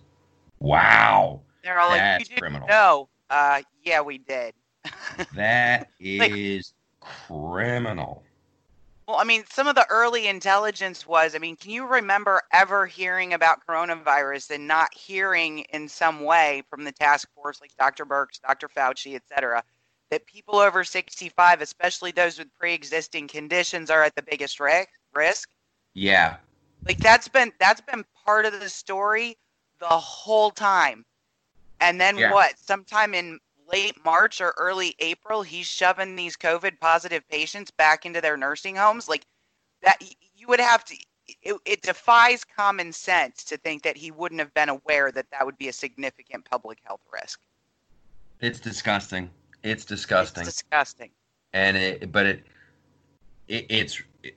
[0.60, 1.41] wow.
[1.63, 2.67] They're all like, That's you criminal.
[2.67, 4.54] No, Uh, yeah, we did.
[5.36, 8.24] that is Like- criminal.
[9.12, 12.86] Well, I mean, some of the early intelligence was, I mean, can you remember ever
[12.86, 18.06] hearing about coronavirus and not hearing in some way from the task force, like Dr.
[18.06, 18.69] Birx, Dr.
[18.69, 19.62] Fauci, et cetera,
[20.12, 25.50] that people over 65, especially those with pre-existing conditions, are at the biggest ri- risk?
[25.93, 26.38] Yeah.
[26.88, 29.38] Like that's been that's been part of the story
[29.82, 31.04] the whole time.
[31.82, 32.32] And then Yeah.
[32.32, 32.58] what?
[32.58, 33.39] Sometime in
[33.72, 38.76] late March or early April, he's shoving these COVID positive patients back into their nursing
[38.76, 39.08] homes.
[39.10, 39.26] Like
[39.84, 39.98] that,
[40.36, 40.96] you would have to.
[41.44, 45.46] It, it defies common sense to think that he wouldn't have been aware that that
[45.46, 47.40] would be a significant public health risk.
[48.42, 49.30] It's disgusting.
[49.64, 50.46] It's disgusting.
[50.48, 51.12] It's disgusting.
[51.54, 52.44] and it but it,
[53.48, 54.36] it it's it,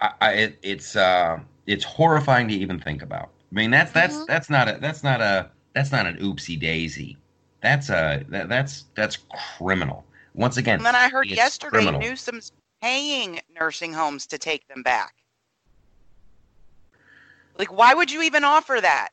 [0.00, 4.18] I, I it, it's uh it's horrifying to even think about i mean that's that's
[4.18, 4.26] Mhm.
[4.26, 7.16] that's not a that's not a that's not an oopsie daisy
[7.64, 9.18] that's a that, that's that's
[9.56, 12.00] criminal once again And then I heard yesterday criminal.
[12.00, 15.14] Newsom's paying nursing homes to take them back.
[17.56, 19.10] Like, why would you even offer that?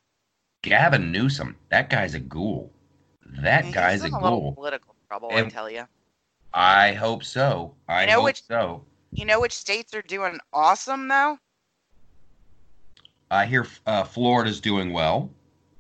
[0.63, 2.71] gavin newsom that guy's a ghoul
[3.41, 5.87] that guy's a a ghoul political trouble, I tell you.
[6.53, 7.73] I hope so.
[7.87, 8.83] I You know hope which- so.
[9.13, 11.37] You know which states are doing awesome though?
[13.29, 15.29] I hear uh, Florida's doing well.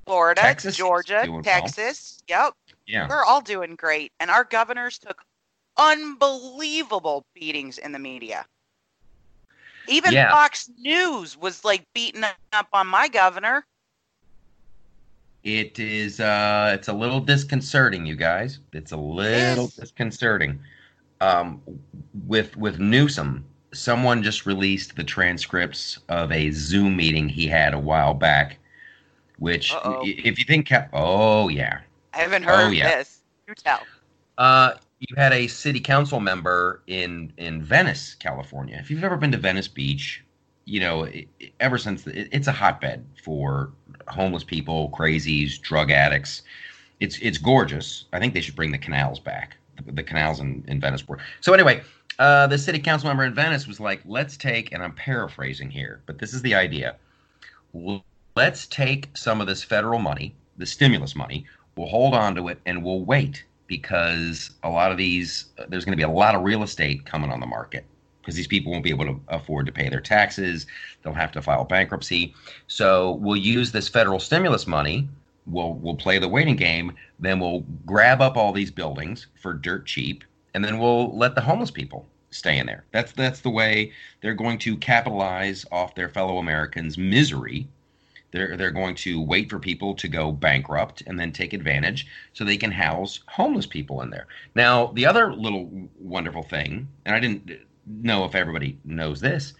[0.05, 1.43] Florida, Texas Georgia, doing well.
[1.43, 2.23] Texas.
[2.27, 2.53] Yep.
[2.91, 3.07] Yeah.
[3.07, 4.11] We're all doing great.
[4.19, 5.23] And our governors took
[5.77, 8.45] unbelievable beatings in the media.
[9.87, 10.29] Even Yeah.
[10.29, 13.65] Fox News was like beating up on my governor.
[15.43, 18.59] It is uh it's a little disconcerting, you guys.
[18.73, 20.59] It's a little disconcerting.
[21.21, 21.61] Um
[22.27, 27.79] with with Newsom, someone just released the transcripts of a Zoom meeting he had a
[27.79, 28.57] while back,
[29.39, 30.01] which Uh-oh.
[30.03, 31.79] if you think oh yeah.
[32.13, 32.89] I haven't heard Oh, yeah.
[32.97, 33.21] this.
[33.47, 33.87] You tell.
[34.37, 38.77] Uh you had a city council member in in Venice, California.
[38.79, 40.23] If you've ever been to Venice Beach,
[40.65, 43.71] you know, it, it- ever since it, it's a hotbed for
[44.07, 46.43] homeless people, crazies, drug addicts.
[46.99, 48.05] It's it's gorgeous.
[48.13, 49.57] I think they should bring the canals back.
[49.85, 51.17] The, the canals in, in Venice were.
[51.41, 51.81] So anyway,
[52.19, 56.01] uh, the city council member in Venice was like, "Let's take," and I'm paraphrasing here,
[56.05, 56.95] but this is the idea.
[58.35, 61.45] Let's take some of this federal money, the stimulus money.
[61.75, 65.97] We'll hold on to it and we'll wait because a lot of these, there's going
[65.97, 67.85] to be a lot of real estate coming on the market
[68.21, 70.67] because these people won't be able to afford to pay their taxes.
[71.01, 72.33] They'll have to file bankruptcy.
[72.67, 75.09] So we'll use this federal stimulus money.
[75.47, 76.93] We'll we'll play the waiting game.
[77.19, 81.41] Then we'll grab up all these buildings for dirt cheap, and then we'll let the
[81.41, 82.85] homeless people stay in there.
[82.91, 87.67] That's that's the way they're going to capitalize off their fellow Americans' misery.
[88.31, 92.43] They're they're going to wait for people to go bankrupt and then take advantage so
[92.43, 94.27] they can house homeless people in there.
[94.55, 97.51] Now, the other little wonderful thing, and I didn't
[97.85, 99.53] know if everybody knows this,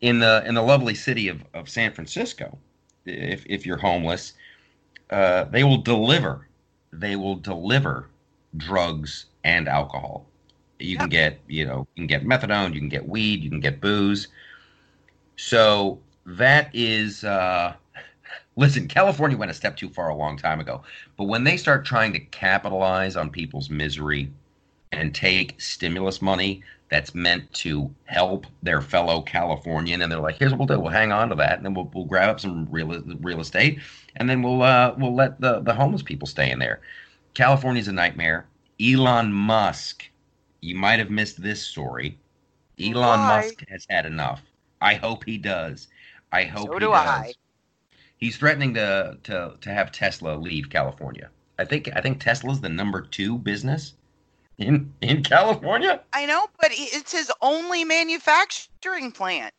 [0.00, 2.58] in the in the lovely city of, of San Francisco,
[3.04, 4.32] if if you're homeless,
[5.10, 6.48] uh, they will deliver
[6.92, 8.08] they will deliver
[8.56, 10.26] drugs and alcohol.
[10.78, 13.60] You can get you know you can get methadone, you can get weed, you can
[13.60, 14.28] get booze.
[15.36, 17.74] So that is uh,
[18.56, 18.88] listen.
[18.88, 20.82] California went a step too far a long time ago,
[21.16, 24.30] but when they start trying to capitalize on people's misery
[24.92, 30.52] and take stimulus money that's meant to help their fellow Californian, and they're like, "Here's
[30.52, 32.68] what we'll do: we'll hang on to that, and then we'll, we'll grab up some
[32.70, 32.88] real
[33.20, 33.80] real estate,
[34.16, 36.80] and then we'll uh, we'll let the the homeless people stay in there."
[37.34, 38.46] California's a nightmare.
[38.80, 40.08] Elon Musk,
[40.60, 42.18] you might have missed this story.
[42.80, 43.42] Elon Why?
[43.42, 44.42] Musk has had enough.
[44.80, 45.88] I hope he does.
[46.32, 46.94] I hope So he do does.
[46.94, 47.32] I.
[48.18, 51.30] He's threatening to to to have Tesla leave California.
[51.58, 53.94] I think I think Tesla's the number two business
[54.58, 56.00] in in California.
[56.12, 59.52] I know, but it's his only manufacturing plant.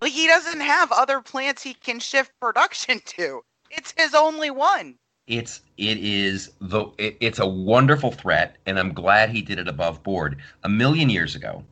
[0.00, 3.42] Like he doesn't have other plants he can shift production to.
[3.70, 4.96] It's his only one.
[5.26, 9.68] It's it is the it, it's a wonderful threat, and I'm glad he did it
[9.68, 10.36] above board.
[10.62, 11.64] A million years ago,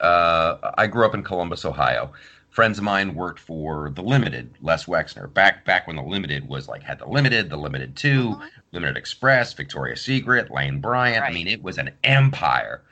[0.00, 2.12] uh, I grew up in Columbus, Ohio.
[2.54, 6.68] Friends of mine worked for the Limited, Les Wexner, back back when the Limited was
[6.68, 8.48] like had the Limited, the Limited Too Uh-huh.
[8.70, 11.24] Limited Express, Victoria's Secret, Lane Bryant.
[11.24, 12.82] I mean, it was an empire.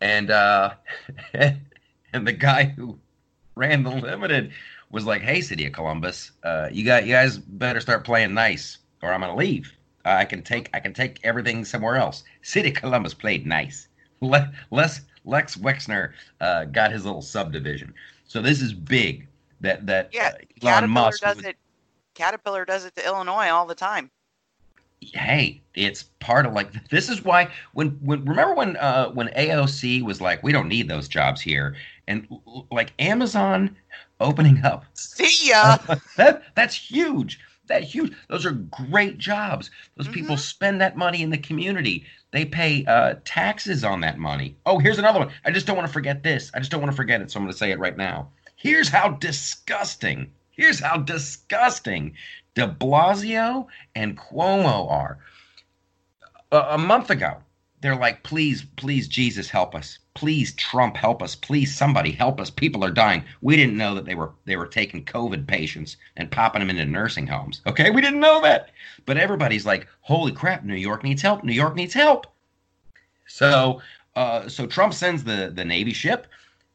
[0.00, 0.74] And uh,
[1.34, 2.96] and the guy who
[3.56, 4.52] ran the Limited
[4.92, 8.78] was like, "Hey, City of Columbus, uh, you got you guys better start playing nice,
[9.02, 9.72] or I'm gonna leave.
[10.04, 13.88] Uh, I can take I can take everything somewhere else." City of Columbus played nice.
[14.20, 17.92] Le- Les Lex Wexner uh, got his little subdivision.
[18.34, 19.28] So this is big.
[19.60, 21.56] That that Yeah, uh, Elon Caterpillar Musk does would- it.
[22.14, 24.10] Caterpillar does it to Illinois all the time.
[25.00, 30.02] hey, it's part of like this is why when when remember when uh when AOC
[30.02, 31.76] was like we don't need those jobs here
[32.08, 32.26] and
[32.72, 33.76] like Amazon
[34.18, 35.78] opening up See ya.
[36.16, 39.70] that that's huge that huge those are great jobs.
[39.96, 40.40] Those people Mhm.
[40.40, 42.04] spend that money in the community.
[42.30, 44.56] They pay uh taxes on that money.
[44.66, 45.30] Oh here's another one.
[45.44, 46.50] I just don't want to forget this.
[46.54, 48.28] I just don't want to forget it so I'm going to say it right now.
[48.56, 52.14] Here's how disgusting here's how disgusting
[52.54, 55.18] de Blasio and Cuomo are.
[56.52, 57.38] A, a month ago,
[57.84, 59.98] they're like, please, please, Jesus, help us.
[60.14, 61.34] Please, Trump, help us.
[61.34, 62.48] Please, somebody help us.
[62.48, 63.22] People are dying.
[63.42, 66.86] We didn't know that they were they were taking COVID patients and popping them into
[66.86, 67.60] nursing homes.
[67.66, 68.70] Okay, we didn't know that.
[69.04, 71.44] But everybody's like, holy crap, New York needs help.
[71.44, 72.26] New York needs help.
[73.26, 73.82] So,
[74.16, 76.26] uh, so Trump sends the the Navy ship,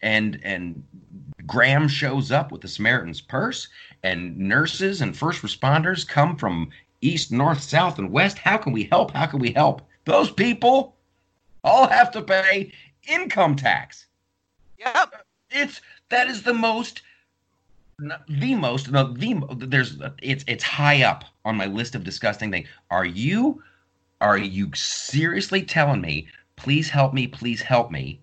[0.04, 0.84] and and
[1.48, 3.68] Graham shows up with the Samaritan's Purse,
[4.04, 6.70] and nurses and first responders come from
[7.02, 8.38] east, north, south, and west.
[8.38, 9.10] How can we help?
[9.10, 9.82] How can we help?
[10.06, 10.96] Those people
[11.64, 12.72] all have to pay
[13.08, 14.06] income tax.
[14.78, 15.26] Yep.
[15.52, 17.02] It's that is the most,
[17.98, 22.68] the most, no, the there's it's it's high up on my list of disgusting things.
[22.92, 23.64] Are you,
[24.22, 26.28] are you seriously telling me
[26.60, 28.20] please help me, please help me.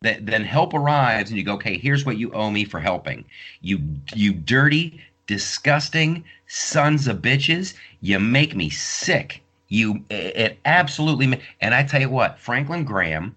[0.00, 3.24] That then help arrives and you go, okay, here's what you owe me for helping.
[3.62, 3.80] You
[4.14, 7.74] you dirty, disgusting sons of bitches.
[8.00, 9.42] You make me sick.
[9.68, 13.36] You it absolutely and I tell you what, Franklin Graham,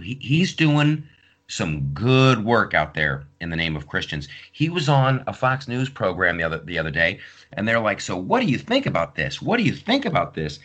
[0.00, 1.04] he, he's doing
[1.48, 4.26] some good work out there in the name of Christians.
[4.52, 7.20] He was on a Fox News program the other the other day,
[7.52, 9.42] and they're like, "So what do you think about this?
[9.42, 10.58] What do you think about this?"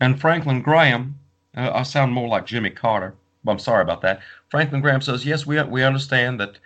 [0.00, 1.16] And Franklin Graham,
[1.56, 3.14] uh, I sound more like Jimmy Carter.
[3.46, 4.20] I'm sorry about that.
[4.48, 6.58] Franklin Graham says, "Yes, we we understand that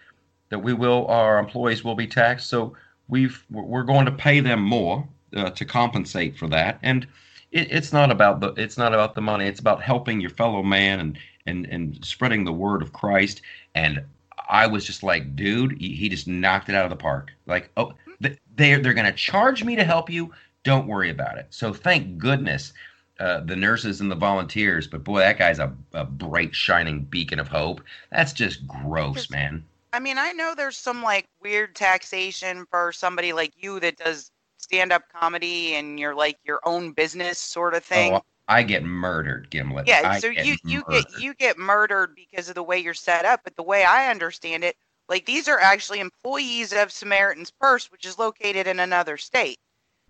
[0.49, 2.74] that we will our employees will be taxed, so
[3.09, 5.07] we've we're going to pay them more
[5.37, 7.07] uh, to compensate for that." And
[7.53, 9.47] it, it's not about the it's not about the money.
[9.47, 13.43] It's about helping your fellow man and and and spreading the word of Christ.
[13.75, 14.05] And
[14.49, 17.33] I was just like, dude, he just knocked it out of the park.
[17.47, 20.33] Like, oh, they're they're going to charge me to help you.
[20.63, 21.47] Don't worry about it.
[21.51, 22.73] So thank goodness
[23.19, 24.87] uh, the nurses and the volunteers.
[24.87, 27.81] But boy, that guy's a, a bright, shining beacon of hope.
[28.11, 29.65] That's just gross, man.
[29.93, 34.31] I mean, I know there's some like weird taxation for somebody like you that does
[34.67, 38.14] stand up comedy and you're like your own business sort of thing.
[38.14, 39.87] Oh, I get murdered, Gimlet.
[39.87, 43.25] Yeah, I so you you get you get murdered because of the way you're set
[43.25, 43.41] up.
[43.45, 44.77] But the way I understand it,
[45.09, 49.59] like these are actually employees of Samaritan's Purse, which is located in another state.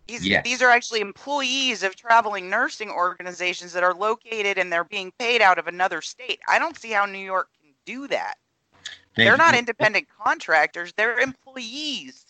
[0.06, 0.44] These yes.
[0.44, 5.42] these are actually employees of traveling nursing organizations that are located and they're being paid
[5.42, 6.40] out of another state.
[6.48, 8.36] I don't see how New York can do that.
[9.16, 12.25] Thank they're not independent contractors; they're employees.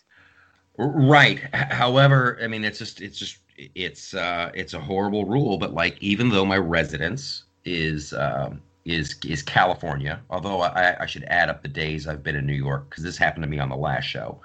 [0.77, 1.39] Right.
[1.53, 5.97] However, I mean, it's just it's just it's uh, it's a horrible rule, but like
[6.01, 11.63] even though my residence is um, is is California, although I, I should add up
[11.63, 14.03] the days I've been in New York because this happened to me on the last
[14.03, 14.39] show.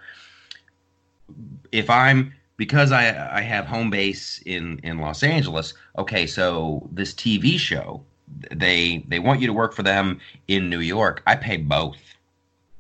[1.71, 7.13] If I'm because I I have home base in in Los Angeles, okay, so this
[7.13, 8.03] TV show
[8.51, 10.19] they they want you to work for them
[10.49, 11.23] in New York.
[11.27, 11.99] I pay both.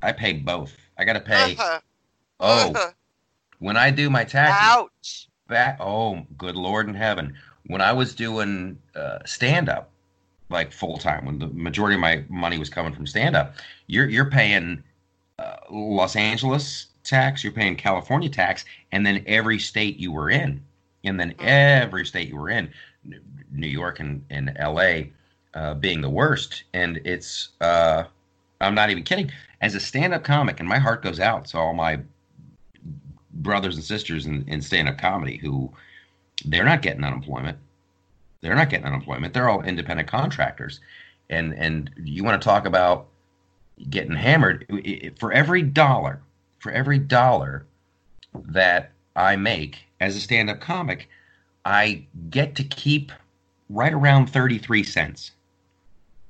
[0.00, 0.74] I pay both.
[0.98, 1.55] I got to pay.
[1.55, 1.80] Uh-huh.
[2.40, 2.90] Oh, uh-huh.
[3.62, 4.58] When I do my taxes.
[4.60, 5.76] Ouch back.
[5.80, 7.34] Oh, good Lord in heaven!
[7.66, 9.90] When I was doing uh, stand up,
[10.48, 13.54] like full time, when the majority of my money was coming from stand up,
[13.86, 14.82] you're you're paying
[15.38, 20.62] uh, Los Angeles tax, you're paying California tax, and then every state you were in,
[21.04, 21.46] and then mm-hmm.
[21.46, 22.68] every state you were in,
[23.52, 25.12] New York and, and L.A.
[25.54, 28.04] Uh, being the worst, and it's uh,
[28.60, 29.30] I'm not even kidding.
[29.60, 32.00] As a stand-up comic, and my heart goes out to all my
[33.33, 35.72] brothers and sisters in, in stand-up comedy who
[36.45, 37.59] they're not getting unemployment.
[38.41, 39.35] They're not getting unemployment.
[39.35, 40.80] They're all independent contractors.
[41.30, 43.07] And and you want to talk about
[43.89, 44.66] getting hammered
[45.18, 46.20] for every dollar,
[46.59, 47.64] for every dollar
[48.35, 51.09] that I make as a stand-up comic,
[51.64, 53.12] I get to keep
[53.68, 55.33] right around 33 cents.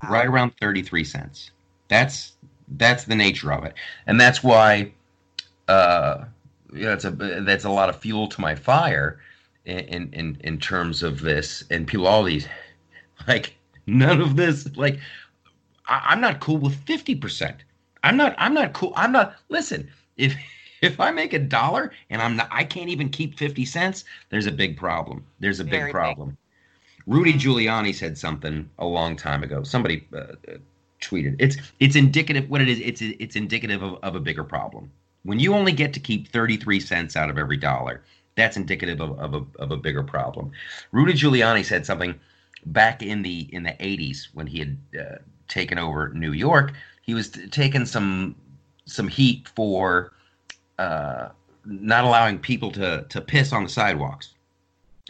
[0.09, 1.51] Right around 33 cents.
[1.89, 2.33] That's
[2.77, 3.75] that's the nature of it.
[4.07, 4.93] And that's why
[5.69, 6.25] uh
[6.73, 9.21] you know, it's a that's a lot of fuel to my fire
[9.65, 11.65] in in in terms of this.
[11.71, 12.49] And people all these
[13.29, 13.57] like
[13.87, 14.99] none of this like
[15.87, 17.55] I, am not cool with 50%
[18.05, 20.35] i'm not i'm not cool i'm not listen if
[20.83, 24.47] if i make a dollar and i'm not i can't even keep 50 cents there's
[24.47, 25.25] a big problem.
[25.41, 25.93] There's a Very big.
[25.93, 26.31] problem.
[26.31, 27.15] Big.
[27.15, 29.63] rudy giuliani said something a long time ago.
[29.63, 30.35] Somebody uh, uh,
[31.01, 31.37] tweeted.
[31.39, 34.91] It's it's indicative what it is it's it's indicative of, of a bigger problem
[35.25, 38.03] when you only get to keep 33 cents out of every dollar,
[38.35, 40.51] that's indicative of, of, a, of a bigger problem.
[40.91, 42.19] Rudy Giuliani said something
[42.67, 45.19] back in the in the 80s when he had uh,
[45.49, 46.73] taken over New York.
[47.03, 48.35] He was t- taking some
[48.87, 50.13] some heat for
[50.79, 51.29] uh,
[51.65, 54.35] not allowing people to to piss on the sidewalks.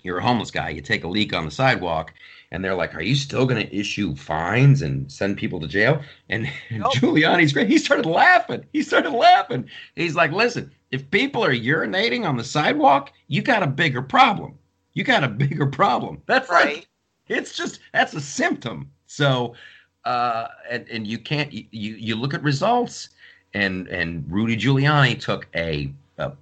[0.02, 0.70] You're a homeless guy.
[0.70, 2.12] You take a leak on the sidewalk,
[2.52, 6.00] and they're like, "Are you still going to issue fines and send people to jail?"
[6.28, 6.92] And, and nope.
[6.92, 7.68] Giuliani's great.
[7.68, 8.64] He started laughing.
[8.72, 9.68] He started laughing.
[9.96, 14.56] He's like, "Listen, if people are urinating on the sidewalk, you got a bigger problem.
[14.92, 16.22] You got a bigger problem.
[16.26, 16.86] That's right.
[17.28, 18.90] It's just that's a symptom.
[19.06, 19.54] So,
[20.04, 23.08] uh, and and you can't you you look at results,
[23.54, 26.32] and and Rudy Giuliani took a a,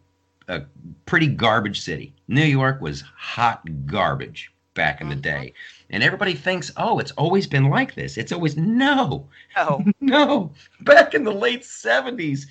[0.49, 0.63] a
[1.07, 2.13] pretty garbage city.
[2.27, 4.51] New York was hot garbage
[4.81, 5.21] back in the mm-hmm.
[5.21, 5.53] day.
[5.91, 8.17] And everybody thinks, oh, it's always been like this.
[8.17, 9.29] It's always no.
[9.59, 9.85] Oh.
[10.01, 10.53] no.
[10.81, 12.47] Back in the late 70s,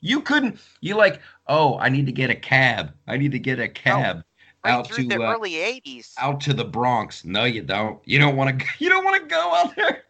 [0.00, 2.94] you couldn't you like, oh, I need to get a cab.
[3.08, 4.22] I need to get a cab.
[4.64, 6.14] Right out through to the uh, early 80s.
[6.18, 7.24] Out to the Bronx.
[7.24, 8.00] No, you don't.
[8.04, 10.04] You don't want to you don't want to go out there.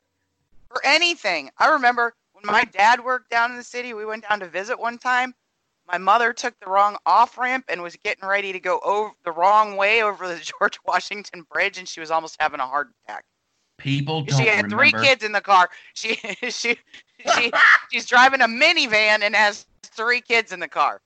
[0.68, 1.50] For anything.
[1.56, 4.78] I remember when my dad worked down in the city, we went down to visit
[4.78, 5.34] one time
[5.86, 9.32] my mother took the wrong off ramp and was getting ready to go over the
[9.32, 13.24] wrong way over the George Washington Bridge, and she was almost having a heart attack.
[13.78, 14.76] People don't She had remember.
[14.76, 15.68] three kids in the car.
[15.94, 16.14] She
[16.48, 16.78] she
[17.34, 17.52] she
[17.90, 21.00] she's driving a minivan and has three kids in the car.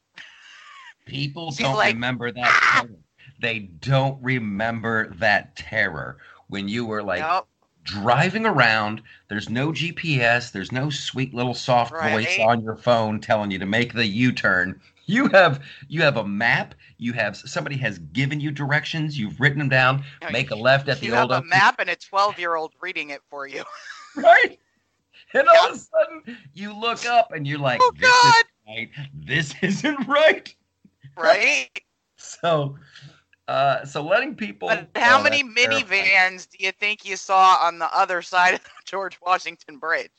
[1.06, 2.44] People She's don't like, remember that.
[2.46, 2.82] Ah!
[2.82, 2.98] terror.
[3.40, 6.18] They don't remember that terror
[6.48, 7.48] when you were like Nope.
[7.84, 9.02] Driving around.
[9.28, 10.52] There's no GPS.
[10.52, 14.80] There's no sweet little soft voice on your phone telling you to make the U-turn.
[15.06, 16.74] You have you have a map.
[16.98, 19.18] You have somebody has given you directions.
[19.18, 20.04] You've written them down.
[20.30, 21.30] Make a left at the old.
[21.30, 23.64] you have a map and a 12 year old reading it for you.
[24.16, 24.58] right?
[25.32, 28.34] And all of a sudden, you look up and you're like, Oh, "This God.
[28.36, 28.90] is right.
[29.14, 30.54] This isn't right."
[31.16, 31.68] Right?
[32.22, 32.76] So,
[33.50, 34.68] uh, so letting people.
[34.68, 36.04] But how oh, many that's terrifying.
[36.04, 40.12] minivans do you think you saw on the other side of the George Washington Bridge?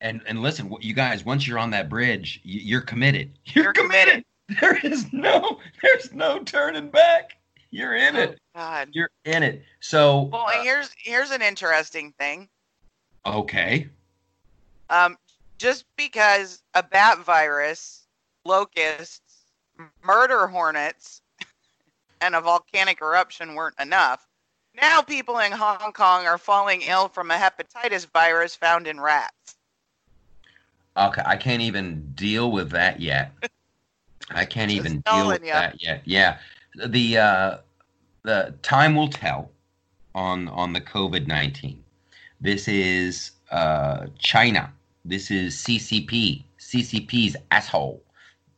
[0.00, 3.32] And and listen, you guys, once you're on that bridge, you're committed.
[3.44, 4.24] You're, You're committed.
[4.60, 7.36] There is no, there's no turning back.
[7.70, 8.38] You're in it.
[8.54, 8.88] Oh, God.
[8.92, 9.62] You're in it.
[9.80, 12.48] So, Well, uh, here's here's an interesting thing.
[13.26, 13.88] okay,
[14.88, 15.18] Um,
[15.58, 18.06] just because a bat virus,
[18.46, 19.44] locusts,
[20.02, 21.20] murder hornets,
[22.20, 24.26] and a volcanic eruption weren't enough,
[24.80, 29.56] now people in Hong Kong are falling ill from a hepatitis virus found in rats.
[30.96, 33.32] okay, I can't even deal with that yet.
[34.30, 35.54] I can't Just even deal with ya.
[35.54, 36.02] that yet.
[36.04, 36.38] Yeah,
[36.86, 37.58] the uh,
[38.24, 39.50] the time will tell
[40.14, 41.82] on on the COVID nineteen.
[42.40, 44.72] This is uh, China.
[45.04, 46.44] This is CCP.
[46.58, 48.02] CCP's asshole.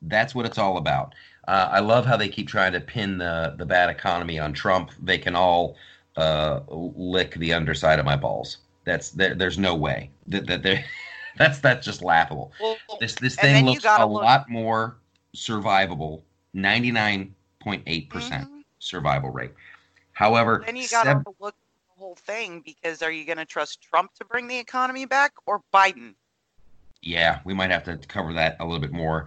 [0.02, 1.14] That's what it's all about.
[1.50, 4.92] Uh, I love how they keep trying to pin the the bad economy on Trump.
[5.02, 5.74] They can all
[6.16, 8.58] uh, lick the underside of my balls.
[8.84, 10.84] That's there, there's no way that that they
[11.38, 12.52] that's that's just laughable.
[12.60, 14.98] Well, This this thing looks a look- lot more
[15.34, 16.22] survivable.
[16.54, 18.62] Ninety nine point eight percent Mhm.
[18.78, 19.50] survival rate.
[20.12, 23.38] However, Then you got to sev- look at the whole thing because are you going
[23.38, 26.14] to trust Trump to bring the economy back or Biden?
[27.02, 29.26] yeah, we might have to cover that a little bit more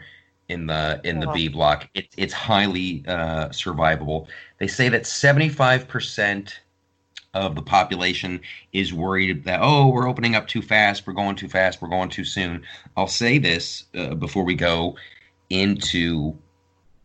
[0.53, 1.89] in the in the B block.
[1.93, 4.27] It's it's highly uh, survivable.
[4.59, 6.59] They say that seventy five percent
[7.33, 8.39] of the population
[8.73, 12.09] is worried that oh we're opening up too fast, we're going too fast, we're going
[12.09, 12.63] too soon.
[12.95, 14.95] I'll say this uh, before we go
[15.49, 16.37] into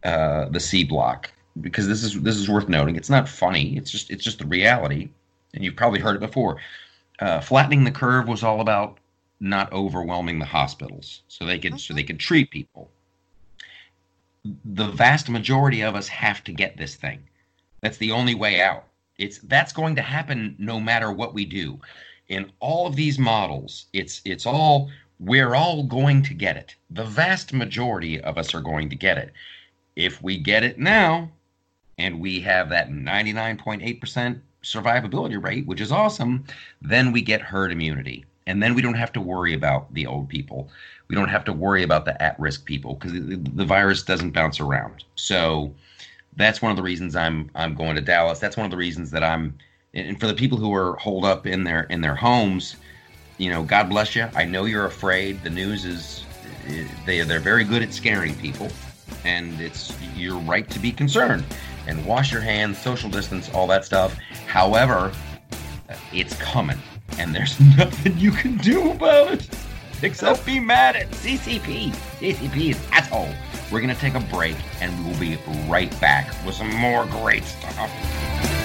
[0.04, 2.96] uh, the C block because this is this is worth noting.
[2.96, 3.76] It's not funny.
[3.76, 5.08] It's just it's just the reality,
[5.54, 6.58] and you've probably heard it before.
[7.20, 8.98] Uh, flattening the curve was all about
[9.40, 12.90] not overwhelming the hospitals, so they could so they could treat people.
[14.64, 17.20] The vast majority of us have to get this thing.
[17.80, 18.84] That's the only way out.
[19.18, 21.80] It's that's going to happen no matter what we do.
[22.28, 26.74] In all of these models, it's it's all we're all going to get it.
[26.90, 29.32] The vast majority of us are going to get it.
[29.96, 31.30] If we get it now,
[31.98, 36.44] and we have that 99.8% survivability rate, which is awesome,
[36.80, 38.24] then we get herd immunity.
[38.48, 40.70] And then we don't have to worry about the old people.
[41.08, 44.30] We don't have to worry about the at risk people because the, the virus doesn't
[44.30, 45.04] bounce around.
[45.16, 45.72] So
[46.36, 48.38] that's one of the reasons I'm I'm going to Dallas.
[48.38, 49.58] That's one of the reasons that I'm
[49.94, 52.76] and for the people who are holed up in their in their homes,
[53.36, 54.26] you know, God bless you.
[54.34, 55.42] I know you're afraid.
[55.42, 56.24] The news is
[57.06, 58.68] they they're very good at scaring people,
[59.24, 61.44] and it's you're right to be concerned.
[61.86, 64.14] And wash your hands, social distance, all that stuff.
[64.46, 65.10] However,
[66.12, 66.78] it's coming,
[67.18, 69.48] and there's nothing you can do about it
[70.02, 71.90] except be mad at CCP.
[72.20, 73.28] CCP is asshole.
[73.72, 75.38] We're gonna take a break, and we will be
[75.68, 78.57] right back with some more great stuff.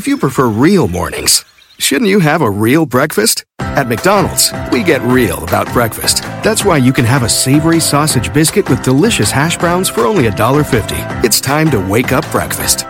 [0.00, 1.44] If you prefer real mornings,
[1.78, 3.44] shouldn't you have a real breakfast?
[3.58, 6.22] At McDonald's, we get real about breakfast.
[6.42, 10.24] That's why you can have a savory sausage biscuit with delicious hash browns for only
[10.26, 11.22] $1.50.
[11.22, 12.86] It's time to wake up breakfast.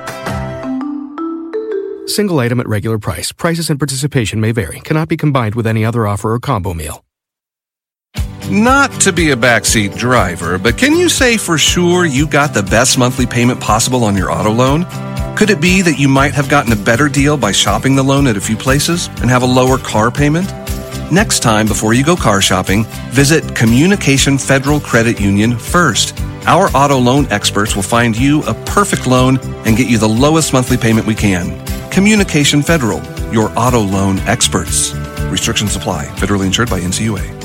[2.09, 3.33] Single item at regular price.
[3.33, 4.79] Prices and participation may vary.
[4.79, 7.05] Cannot be combined with any other offer or combo meal.
[8.51, 12.65] Not to be a backseat driver, but can you say for sure you got the
[12.65, 14.87] best monthly payment possible on your auto loan?
[15.37, 18.27] Could it be that you might have gotten a better deal by shopping the loan
[18.27, 20.51] at a few places and have a lower car payment?
[21.13, 26.19] Next time, before you go car shopping, visit Communication Federal Credit Union first.
[26.47, 30.53] Our auto loan experts will find you a perfect loan and get you the lowest
[30.53, 31.65] monthly payment we can.
[31.93, 33.01] Communication Federal,
[33.33, 34.93] your auto loan experts.
[35.31, 36.07] Restrictions apply.
[36.17, 37.40] Federally insured by NCUA.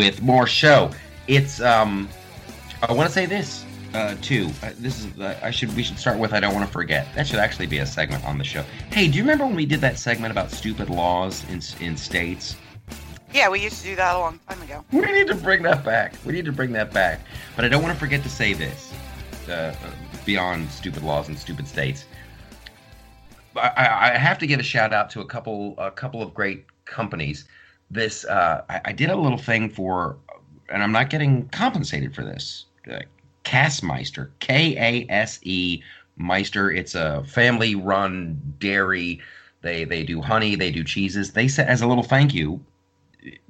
[0.00, 0.90] With more show.
[1.28, 2.08] It's um,
[2.82, 4.48] I want to say this uh, too.
[4.62, 7.06] Uh, this is uh, I should we should start with I don't want to forget.
[7.14, 8.64] That should actually be a segment on the show.
[8.90, 12.56] Hey, do you remember when we did that segment about stupid laws in in states?
[13.34, 14.82] Yeah, we used to do that a long time ago.
[14.90, 16.14] We need to bring that back.
[16.24, 17.20] We need to bring that back.
[17.54, 18.92] But I don't want to forget to say this.
[19.48, 19.74] Uh,
[20.24, 22.06] beyond stupid laws and stupid states,
[23.54, 26.66] I, I, have to give a shout out to a couple a couple of great
[26.84, 27.46] companies.
[27.90, 30.16] This uh, I, I, did a little thing for,
[30.68, 32.66] and I'm not getting compensated for this.
[32.90, 33.00] Uh,
[33.44, 35.82] Kasmeister, K A S E
[36.16, 36.70] Meister.
[36.70, 39.20] It's a family run dairy.
[39.62, 40.54] They they do honey.
[40.54, 41.32] They do cheeses.
[41.32, 42.60] They said as a little thank you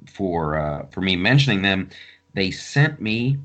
[0.07, 1.89] for uh, for me mentioning them.
[2.33, 3.37] They sent me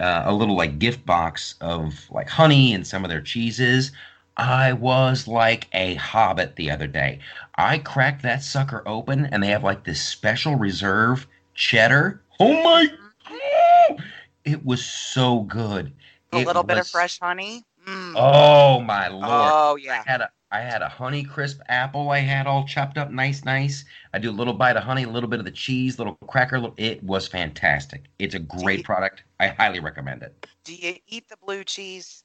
[0.00, 3.92] uh, a little like gift box of like honey and some of their cheeses.
[4.36, 7.18] I was like a hobbit the other day.
[7.58, 12.22] I cracked that sucker open and they have like this special reserve cheddar.
[12.38, 12.86] Oh my
[13.28, 14.04] God!
[14.44, 15.92] It was so good.
[16.32, 17.64] A it little was, bit of fresh honey.
[17.84, 18.12] Mm.
[18.14, 19.24] Oh my lord.
[19.26, 20.04] Oh yeah.
[20.06, 23.44] I had a I had a honey crisp apple I had all chopped up nice,
[23.44, 23.84] nice.
[24.14, 26.70] I do a little bite of honey, a little bit of the cheese, little cracker.
[26.76, 28.04] It was fantastic.
[28.20, 29.24] It's a great you, product.
[29.40, 30.46] I highly recommend it.
[30.62, 32.22] Do you eat the blue cheese?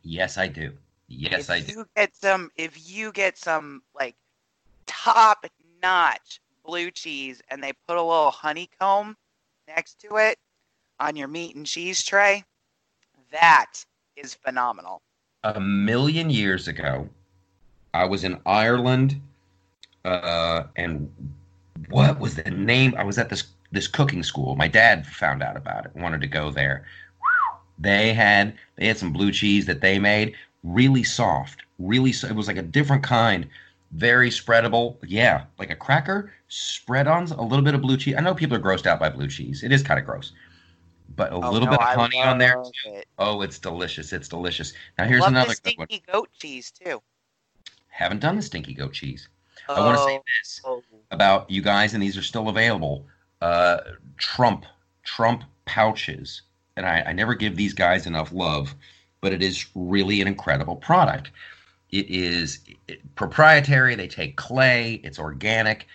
[0.00, 0.72] Yes, I do.
[1.08, 1.72] Yes, if I do.
[1.72, 2.50] You get some.
[2.56, 4.16] If you get some like
[4.86, 5.46] top
[5.82, 9.16] notch blue cheese, and they put a little honeycomb
[9.66, 10.38] next to it
[11.00, 12.44] on your meat and cheese tray,
[13.30, 13.84] that
[14.16, 15.02] is phenomenal.
[15.44, 17.08] A million years ago,
[17.94, 19.20] I was in Ireland,
[20.04, 21.12] uh, and
[21.88, 22.94] what was the name?
[22.96, 24.54] I was at this this cooking school.
[24.54, 26.84] My dad found out about it, wanted to go there.
[27.78, 32.12] They had they had some blue cheese that they made, really soft, really.
[32.12, 33.48] So, It was like a different kind,
[33.92, 34.96] very spreadable.
[35.06, 38.14] Yeah, like a cracker spread on a little bit of blue cheese.
[38.16, 39.62] I know people are grossed out by blue cheese.
[39.62, 40.32] It is kind of gross,
[41.16, 42.62] but a Oh, little no, bit of I honey on there.
[42.86, 43.06] it.
[43.18, 44.12] Oh, it's delicious.
[44.12, 44.72] It's delicious.
[44.98, 45.86] Now here's another the good one.
[45.88, 47.02] stinky goat cheese too.
[47.88, 49.28] Haven't done the stinky goat cheese.
[49.68, 53.06] I want to say this Oh, about you guys, and these are still available.
[53.40, 53.78] Uh,
[54.16, 54.64] Trump,
[55.04, 56.42] Trump pouches,
[56.76, 58.74] and I, I never give these guys enough love,
[59.20, 61.30] but it is really an incredible product.
[61.92, 62.60] It is
[63.14, 63.94] proprietary.
[63.94, 65.86] They take clay, it's organic,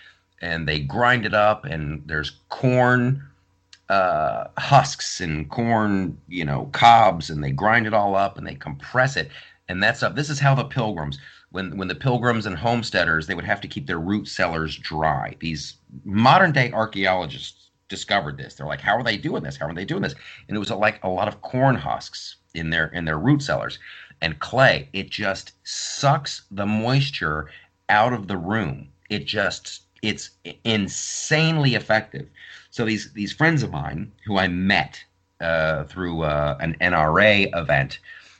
[0.41, 3.23] and they grind it up, and there's corn
[3.89, 8.55] uh, husks and corn, you know, cobs, and they grind it all up and they
[8.55, 9.29] compress it.
[9.69, 10.15] And that's up.
[10.15, 11.19] This is how the pilgrims,
[11.51, 15.35] when when the pilgrims and homesteaders, they would have to keep their root cellars dry.
[15.39, 18.55] These modern day archaeologists discovered this.
[18.55, 19.57] They're like, how are they doing this?
[19.57, 20.15] How are they doing this?
[20.47, 23.79] And it was like a lot of corn husks in their in their root cellars
[24.21, 24.89] and clay.
[24.93, 27.49] It just sucks the moisture
[27.89, 28.89] out of the room.
[29.09, 30.31] It just it's
[30.63, 32.27] insanely effective.
[32.69, 35.03] So these these friends of mine who I met
[35.39, 37.99] uh, through uh, an NRA event,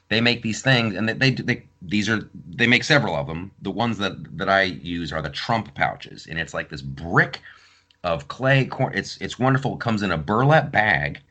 [0.09, 3.51] they make these things, and they, they they these are they make several of them.
[3.61, 7.41] The ones that that I use are the Trump pouches, and it's like this brick
[8.03, 8.93] of clay corn.
[8.95, 9.75] It's it's wonderful.
[9.75, 11.21] It comes in a burlap bag,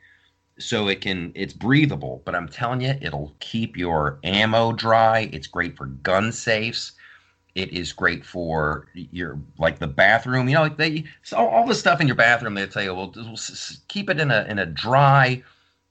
[0.58, 2.22] so it can it's breathable.
[2.24, 5.28] But I'm telling you, it'll keep your ammo dry.
[5.32, 6.92] It's great for gun safes.
[7.54, 10.48] It is great for your like the bathroom.
[10.48, 12.54] You know, like they so all, the stuff in your bathroom.
[12.54, 15.42] They tell you, well, s- keep it in a in a dry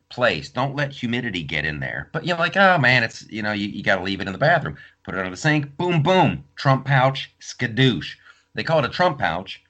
[0.09, 0.49] place.
[0.49, 2.09] Don't let humidity get in there.
[2.11, 4.33] But you're like, oh man, it's you know, you, you got to leave it in
[4.33, 4.77] the bathroom.
[5.03, 5.75] Put it under the sink.
[5.77, 6.43] Boom, boom.
[6.55, 7.31] Trump pouch.
[7.41, 8.15] Skadoosh.
[8.53, 9.63] They call it a Trump pouch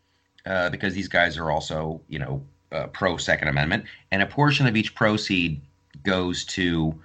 [0.46, 4.68] uh, because these guys are also you know uh, pro Second Amendment, and a portion
[4.68, 5.62] of each proceed
[6.04, 6.96] goes to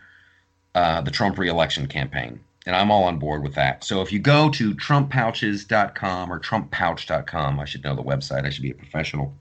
[0.75, 2.41] uh, the Trump reelection campaign.
[2.67, 3.85] And I'm all on board with that.
[3.85, 8.45] So if you go to trumppouches.com or trumppouch.com, I should know the website.
[8.45, 9.35] I should be a professional.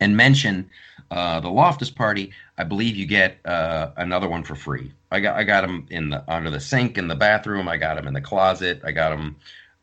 [0.00, 0.68] And mention
[1.10, 2.32] uh, the Loftus Party.
[2.58, 4.92] I believe you get uh, another one for free.
[5.10, 7.68] I got I got them in the under the sink in the bathroom.
[7.68, 8.80] I got them in the closet.
[8.84, 9.36] I got them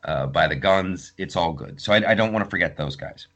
[0.06, 1.12] uh, by the guns.
[1.18, 1.82] It's all good.
[1.82, 3.28] So I, I don't want to forget those guys.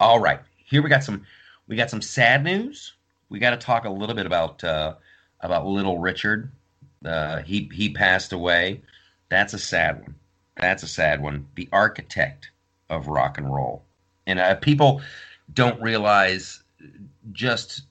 [0.00, 1.24] All right, here we got some
[1.70, 2.94] we got some sad news.
[3.28, 4.94] We got to talk a little bit about uh,
[5.40, 6.50] about Little Richard.
[7.02, 8.82] Uh, he he passed away.
[9.30, 10.16] That's a sad one.
[10.56, 11.46] That's a sad one.
[11.54, 12.50] The architect
[12.90, 13.84] of rock and roll,
[14.26, 15.00] and uh, people
[15.54, 16.60] don't realize
[17.32, 17.82] just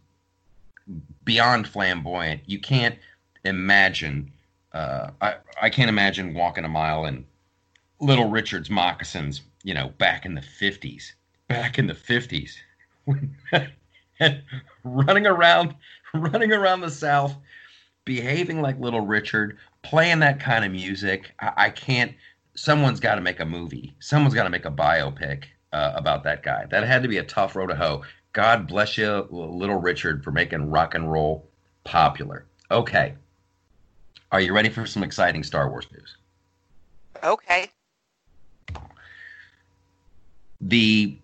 [1.24, 2.42] beyond flamboyant.
[2.46, 3.00] You can't
[3.46, 4.30] imagine.
[4.74, 7.26] Uh, I I can't imagine walking a mile in
[8.02, 9.42] Little Richard's moccasins.
[9.64, 11.16] You know, back in the fifties.
[11.48, 12.60] Back in the fifties,
[14.84, 15.76] running around,
[16.14, 17.36] running around the South
[18.10, 21.32] behaving like little Richard, playing that kind of music.
[21.39, 22.14] I, I can't.
[22.55, 23.93] Someone's got to make a movie.
[23.99, 26.66] Someone's got to make a biopic uh, about that guy.
[26.72, 28.03] That had to be a tough road to hoe.
[28.34, 31.47] God bless you, little Richard, for making rock and roll
[31.84, 32.45] popular.
[32.72, 33.14] Okay.
[34.32, 36.18] Are you ready for some exciting Star Wars news?
[37.24, 37.70] Okay.
[40.62, 41.16] The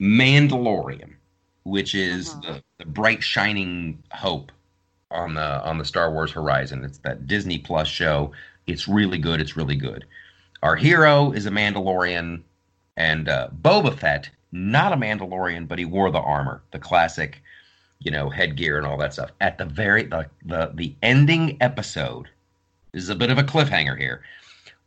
[0.00, 1.14] Mandalorian,
[1.64, 4.50] which is the, the bright shining hope
[5.10, 6.84] on the on the Star Wars horizon.
[6.84, 8.32] It's that Disney Plus show.
[8.66, 9.40] It's really good.
[9.40, 10.04] It's really good.
[10.62, 12.42] Our hero is a Mandalorian,
[12.96, 17.42] and uh, Boba Fett, not a Mandalorian, but he wore the armor, the classic,
[17.98, 19.30] you know, headgear and all that stuff.
[19.40, 22.28] At the very the the, the ending episode,
[22.92, 24.22] this is a bit of a cliffhanger here.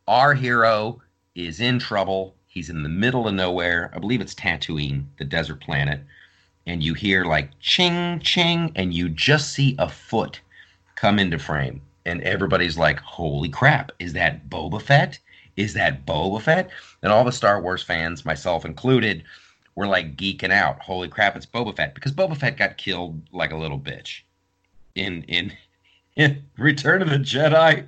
[0.08, 1.02] Our hero
[1.34, 2.34] is in trouble.
[2.46, 3.90] He's in the middle of nowhere.
[3.94, 6.00] I believe it's Tatooine, the desert planet
[6.66, 10.40] and you hear like ching ching and you just see a foot
[10.94, 15.18] come into frame and everybody's like holy crap is that boba fett?
[15.56, 16.70] Is that boba fett?
[17.02, 19.24] And all the star wars fans myself included
[19.74, 23.52] were like geeking out holy crap it's boba fett because boba fett got killed like
[23.52, 24.22] a little bitch
[24.94, 25.52] in in
[26.16, 27.86] in return of the jedi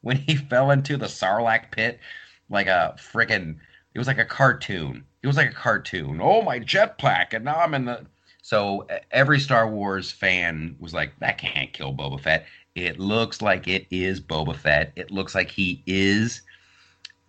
[0.00, 2.00] when he fell into the sarlacc pit
[2.48, 3.56] like a freaking
[3.94, 6.20] it was like a cartoon it was like a cartoon.
[6.20, 8.04] Oh, my jetpack, and now I'm in the.
[8.42, 12.46] So every Star Wars fan was like, that can't kill Boba Fett.
[12.74, 14.92] It looks like it is Boba Fett.
[14.96, 16.42] It looks like he is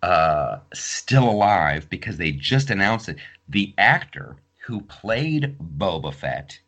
[0.02, 3.18] uh, still alive because they just announced it.
[3.48, 4.36] The actor
[4.66, 6.58] who played Boba Fett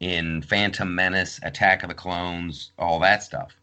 [0.00, 3.54] in Phantom Menace, Attack of the Clones, all that stuff,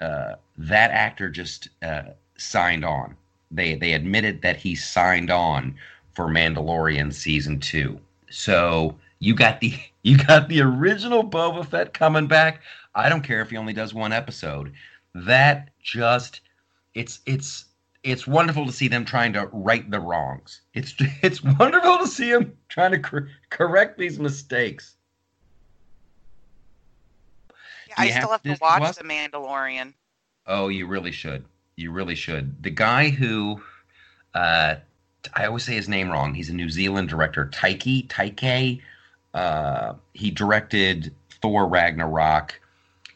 [0.00, 2.02] uh, that actor just uh,
[2.36, 3.16] signed on.
[3.50, 5.76] They they admitted that he signed on
[6.16, 8.00] for Mandalorian season two.
[8.30, 12.62] So you got the you got the original Boba Fett coming back.
[12.94, 14.72] I don't care if he only does one episode.
[15.14, 16.40] That just
[16.94, 17.66] it's it's
[18.02, 20.62] it's wonderful to see them trying to right the wrongs.
[20.72, 24.96] It's it's wonderful to see them trying to cor- correct these mistakes.
[27.88, 29.92] Yeah, I still have, have to watch The Mandalorian.
[30.46, 31.44] Oh, you really should.
[31.76, 32.62] You really should.
[32.62, 33.60] The guy who
[34.34, 34.76] uh,
[35.34, 36.34] I always say his name wrong.
[36.34, 38.80] He's a New Zealand director, Taiki Taike.
[39.34, 42.60] Uh, he directed Thor Ragnarok.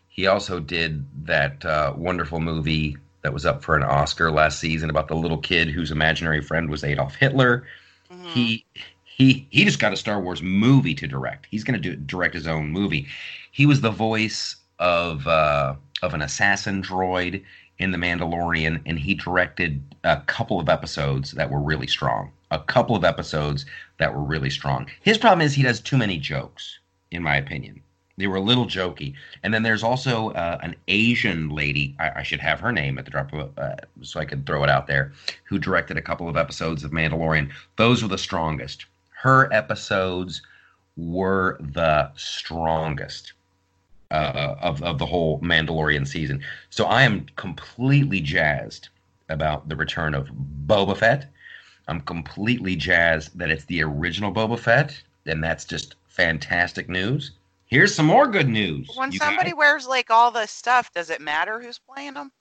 [0.08, 4.90] He also did that uh, wonderful movie that was up for an Oscar last season
[4.90, 7.66] about the little kid whose imaginary friend was Adolf Hitler.
[8.12, 8.28] Mm-hmm.
[8.28, 8.64] He
[9.04, 11.46] he he just got a Star Wars movie to direct.
[11.50, 13.06] He's going to direct his own movie.
[13.52, 17.44] He was the voice of uh, of an assassin droid
[17.80, 22.30] in The Mandalorian, and he directed a couple of episodes that were really strong.
[22.50, 23.64] A couple of episodes
[23.98, 24.86] that were really strong.
[25.00, 26.78] His problem is he does too many jokes,
[27.10, 27.80] in my opinion.
[28.18, 29.14] They were a little jokey.
[29.42, 33.06] And then there's also uh, an Asian lady, I, I, should have her name at
[33.06, 35.12] the drop of, uh, so I could throw it out there,
[35.44, 37.50] who directed a couple of episodes of Mandalorian.
[37.76, 38.84] Those were the strongest.
[39.08, 40.42] Her episodes
[40.96, 43.32] were the strongest
[44.10, 46.42] uh, of of the whole Mandalorian season.
[46.70, 48.88] So I am completely jazzed
[49.28, 50.28] about the return of
[50.66, 51.30] Boba Fett.
[51.88, 57.32] I'm completely jazzed that it's the original Boba Fett, and that's just fantastic news.
[57.66, 58.90] Here's some more good news.
[58.96, 59.58] When somebody guys.
[59.58, 62.32] wears like all the stuff, does it matter who's playing them?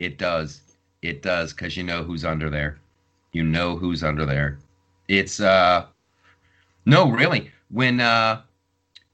[0.00, 0.62] It does.
[1.02, 2.78] It does because you know who's under there.
[3.32, 4.58] You know who's under there.
[5.08, 5.86] It's uh
[6.84, 7.50] no, really.
[7.70, 8.42] When uh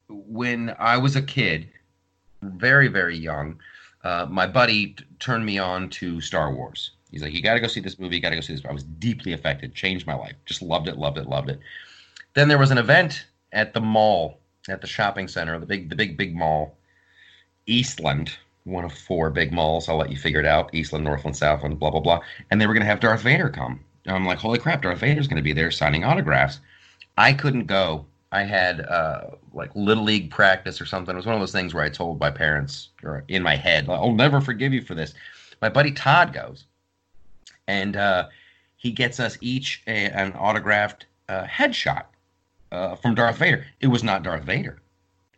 [0.08, 1.68] when I was a kid,
[2.42, 3.58] very very young,
[4.04, 6.92] uh, my buddy t- turned me on to Star Wars.
[7.10, 8.16] He's like, "You got to go see this movie.
[8.16, 9.74] You got to go see this." I was deeply affected.
[9.74, 10.34] Changed my life.
[10.44, 10.96] Just loved it.
[10.96, 11.26] Loved it.
[11.26, 11.60] Loved it.
[12.34, 14.38] Then there was an event at the mall,
[14.68, 16.76] at the shopping center, the big the big big mall,
[17.66, 19.88] Eastland, one of four big malls.
[19.88, 20.74] I'll let you figure it out.
[20.74, 22.20] Eastland, Northland, Southland, blah blah blah.
[22.50, 23.80] And they were to have Darth Vader come.
[24.06, 26.60] I'm like, holy crap, Darth Vader's to be there signing autographs.
[27.18, 31.14] I couldn't go I had uh, like little league practice or something.
[31.14, 33.88] It was one of those things where I told my parents, or in my head,
[33.88, 35.14] "I'll never forgive you for this."
[35.60, 36.64] My buddy Todd goes,
[37.66, 38.28] and uh,
[38.76, 42.04] he gets us each a, an autographed uh, headshot
[42.70, 43.66] uh, from Darth Vader.
[43.80, 44.78] It was not Darth Vader;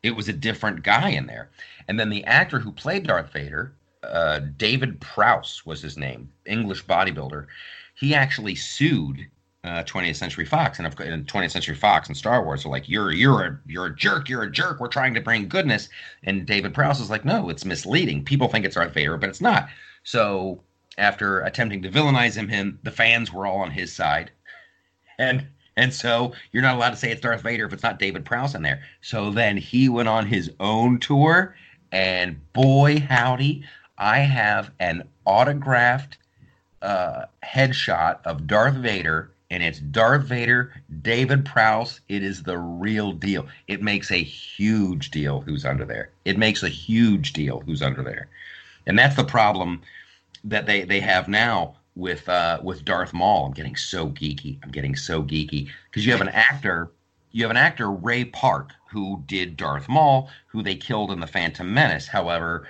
[0.03, 1.51] it was a different guy in there.
[1.87, 6.85] And then the actor who played Darth Vader, uh, David Prowse was his name, English
[6.85, 7.47] bodybuilder.
[7.95, 9.27] He actually sued
[9.69, 13.13] uh, 20th Century Fox, and of 20th Century Fox and Star Wars are like, "You're
[13.13, 14.81] you're a you're a jerk, you're a jerk.
[14.81, 15.89] We're trying to bring goodness."
[16.25, 18.25] And David Prowse is like, "No, it's misleading.
[18.25, 19.69] People think it's Darth Vader, but it's not."
[20.05, 20.63] So
[20.97, 24.31] after attempting to villainize him, him the fans were all on his side,
[25.19, 25.47] and
[25.77, 28.55] and so you're not allowed to say it's Darth Vader if it's not David Prowse
[28.55, 28.83] in there.
[29.03, 31.55] So then he went on his own tour,
[31.93, 33.65] and boy howdy,
[33.99, 36.17] I have an autographed
[36.81, 40.73] uh, headshot of Darth Vader and it's Darth Vader,
[41.03, 42.01] David Prowse.
[42.09, 43.47] It is the real deal.
[43.67, 46.11] It makes a huge deal who's under there.
[46.25, 48.29] It makes a huge deal who's under there,
[48.87, 49.83] and that's the problem
[50.45, 53.47] that they they have now with uh, with Darth Maul.
[53.47, 54.59] I'm getting so geeky.
[54.63, 56.91] I'm getting so geeky because you have an actor.
[57.33, 61.27] You have an actor Ray Park who did Darth Maul, who they killed in the
[61.27, 62.07] Phantom Menace.
[62.07, 62.67] However,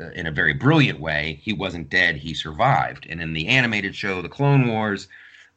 [0.00, 2.16] uh, in a very brilliant way, he wasn't dead.
[2.16, 3.06] He survived.
[3.08, 5.08] And in the animated show, The Clone Wars,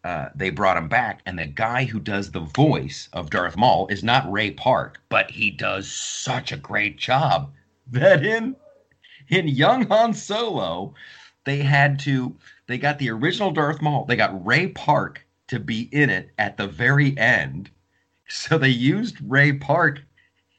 [0.03, 3.87] uh, they brought him back, and the guy who does the voice of Darth Maul
[3.87, 7.51] is not Ray Park, but he does such a great job
[7.91, 8.55] that in
[9.27, 10.93] in Young Han Solo,
[11.45, 12.35] they had to
[12.67, 16.57] they got the original Darth Maul, they got Ray Park to be in it at
[16.57, 17.69] the very end,
[18.27, 20.01] so they used Ray Park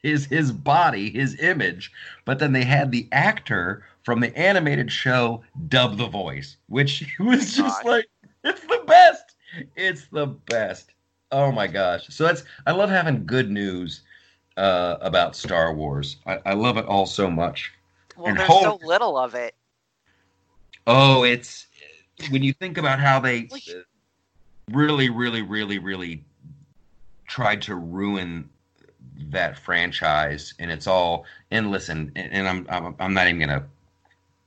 [0.03, 1.91] his his body, his image,
[2.25, 7.55] but then they had the actor from the animated show dub the voice, which was
[7.55, 8.05] just like
[8.43, 9.22] it's the best.
[9.75, 10.91] It's the best.
[11.31, 12.07] Oh my gosh.
[12.09, 14.01] So that's I love having good news
[14.57, 16.17] uh, about Star Wars.
[16.25, 17.73] I, I love it all so much.
[18.17, 19.55] Well, And there's so little of it.
[20.85, 21.67] Oh, it's
[22.29, 23.49] when you think about how they
[24.71, 26.23] really, really, really, really
[27.27, 28.49] tried to ruin
[29.29, 31.25] that franchise, and it's all.
[31.51, 33.65] And listen, and, and I'm, I'm I'm not even gonna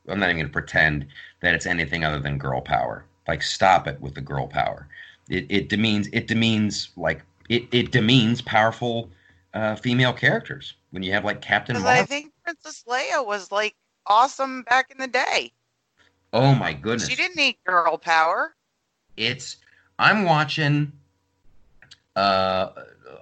[0.09, 1.07] I'm not even gonna pretend
[1.41, 3.05] that it's anything other than girl power.
[3.29, 4.89] Like, stop it with the girl power.
[5.29, 9.11] It it demeans it demeans like it it demeans powerful
[9.55, 12.03] uh, female characters when you have like Captain Marvel.
[12.03, 13.75] I think Princess Leia was like
[14.07, 15.53] awesome back in the day.
[16.33, 17.09] oh my goodness!
[17.09, 18.55] She didn't need girl power.
[19.17, 19.57] it's
[19.99, 20.93] I'm watching.
[22.15, 22.71] Uh,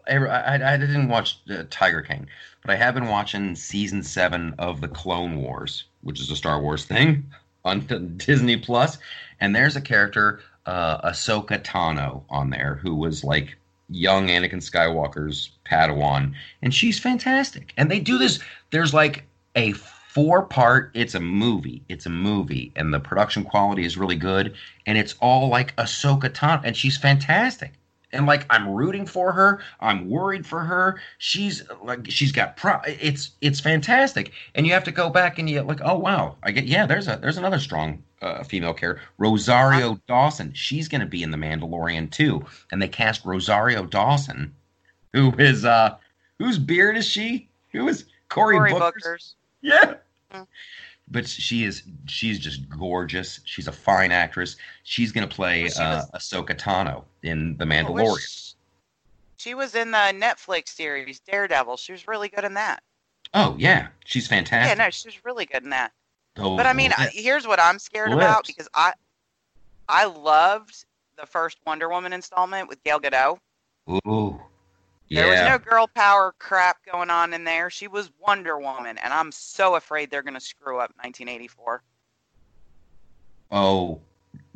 [0.07, 2.29] I, I didn't watch uh, Tiger King,
[2.63, 6.61] but I have been watching season seven of the Clone Wars, which is a Star
[6.61, 7.25] Wars thing
[7.65, 7.81] on
[8.17, 8.99] Disney Plus,
[9.41, 13.57] and there's a character, uh, Ahsoka Tano, on there who was like
[13.89, 17.73] young Anakin Skywalker's Padawan, and she's fantastic.
[17.77, 18.41] And they do this.
[18.71, 20.91] There's like a four part.
[20.95, 21.83] It's a movie.
[21.89, 24.55] It's a movie, and the production quality is really good.
[24.87, 27.73] And it's all like Ahsoka Tano, and she's fantastic.
[28.15, 29.61] And like I'm rooting for her.
[29.81, 31.01] I'm worried for her.
[31.19, 32.79] She's like she's got pro.
[32.87, 34.33] It's it's fantastic.
[34.55, 37.09] And you have to go back and you like oh wow I get yeah there's
[37.09, 40.53] a there's another strong uh, female character Rosario Dawson.
[40.55, 42.45] She's going to be in the Mandalorian too.
[42.73, 44.55] And they cast Rosario Dawson,
[45.13, 45.97] who is uh
[46.39, 47.49] whose beard is she?
[47.73, 49.03] Who is Cory, Booker's?
[49.03, 49.35] Booker's.
[49.61, 49.95] Yeah.
[50.33, 50.47] Mm.
[51.09, 53.41] But she is she's just gorgeous.
[53.45, 54.57] She's a fine actress.
[54.85, 58.19] She's gonna play Well, she uh, was- Ahsoka Tano in The Mandalorian.
[58.19, 58.55] She
[59.37, 61.77] She was in the Netflix series Daredevil.
[61.77, 62.83] She was really good in that.
[63.35, 64.79] Oh yeah, she's fantastic.
[64.79, 65.93] Yeah, no, she was really good in that.
[66.37, 68.95] Those But I mean, I- here's what I'm scared about because I
[69.89, 70.87] I loved
[71.19, 73.39] the first Wonder Woman installment with Gal Gadot.
[74.07, 74.41] ooh,
[75.15, 77.71] There was no girl power crap going on in there.
[77.71, 81.83] She was Wonder Woman, and I'm so afraid they're going to screw up 1984.
[83.51, 84.01] Oh,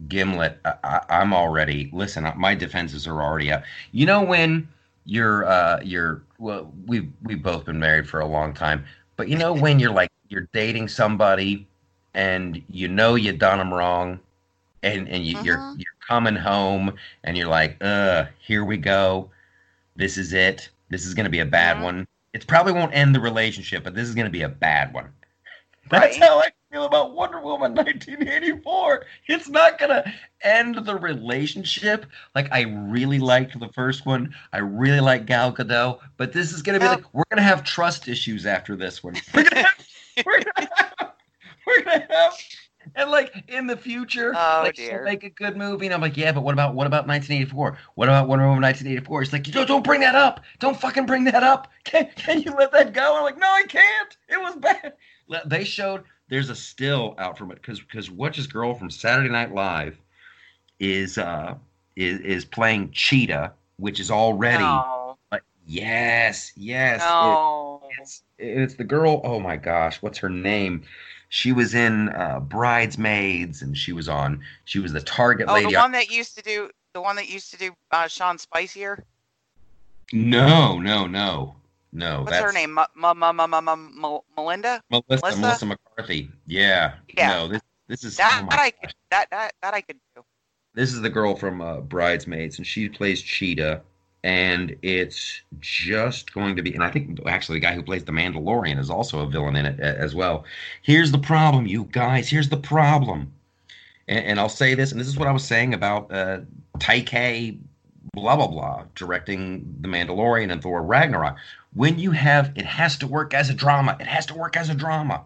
[0.08, 1.90] Gimlet, I, I'm already.
[1.92, 3.62] Listen, my defenses are already up.
[3.92, 4.68] You know when
[5.04, 6.22] you're, uh, you're.
[6.38, 8.84] Well, we've we've both been married for a long time,
[9.16, 11.66] but you know when you're like you're dating somebody,
[12.14, 14.20] and you know you done them wrong,
[14.82, 15.78] and and you, you're Mhm.
[15.78, 16.94] you're coming home,
[17.24, 19.30] and you're like, uh, here we go.
[19.98, 20.70] This is it.
[20.88, 21.82] This is gonna be a bad Mhm.
[21.82, 22.08] one.
[22.32, 25.10] It probably won't end the relationship, but this is gonna be a bad one.
[25.90, 26.24] That's Right.
[26.24, 29.06] how I feel about Wonder Woman 1984.
[29.26, 32.04] It's not going to end the relationship.
[32.34, 34.34] Like, I really liked the first one.
[34.52, 36.00] I really like Gal Gadot.
[36.18, 39.02] But this is going to be like, we're going to have trust issues after this
[39.02, 39.14] one.
[39.32, 39.86] We're going to have,
[40.26, 41.12] we're gonna have,
[41.66, 42.34] we're gonna have,
[42.96, 45.86] and like in the future, Oh, like she'll make a good movie.
[45.86, 47.78] And I'm like, yeah, but what about what about 1984?
[47.94, 49.22] What about Wonder Woman 1984?
[49.22, 50.40] It's like, don't, don't bring that up.
[50.58, 51.70] Don't fucking bring that up.
[51.84, 53.16] Can, can you let that go?
[53.16, 54.16] I'm like, no, I can't.
[54.28, 54.94] It was bad.
[55.46, 59.52] They showed there's a still out from it because because What's Girl from Saturday Night
[59.54, 59.98] Live
[60.80, 61.54] is uh
[61.96, 64.64] is is playing Cheetah, which is already
[65.30, 67.02] like yes, yes.
[67.02, 69.20] it- it's it's the girl.
[69.24, 70.82] Oh my gosh, what's her name?
[71.28, 74.40] She was in uh, Bridesmaids, and she was on.
[74.64, 75.72] She was the Target oh, lady.
[75.72, 79.04] the one that used to do the one that used to do uh, Sean Spicer.
[80.12, 81.54] no, no, no,
[81.92, 82.22] no.
[82.22, 82.72] What's her name?
[82.72, 84.82] Ma- Ma- Ma- Ma- Ma- Ma- Ma- Melinda.
[84.90, 85.40] Melissa, Melissa?
[85.40, 86.30] Melissa McCarthy.
[86.46, 86.94] Yeah.
[87.16, 87.28] Yeah.
[87.28, 88.94] No, this this is That, oh that I could.
[89.10, 90.24] That that that I could do.
[90.74, 93.82] this is the girl from uh, Bridesmaids, and she plays Cheetah,
[94.24, 96.74] and it's just going to be.
[96.74, 99.66] And I think actually the guy who plays the Mandalorian is also a villain in
[99.66, 100.44] it as well.
[100.82, 102.28] Here's the problem, you guys.
[102.28, 103.32] Here's the problem,
[104.08, 106.40] and, and I'll say this, and this is what I was saying about uh,
[106.78, 107.58] Taika
[108.14, 111.36] blah blah blah directing The Mandalorian and Thor Ragnarok.
[111.74, 113.96] When you have it has to work as a drama.
[114.00, 115.24] It has to work as a drama.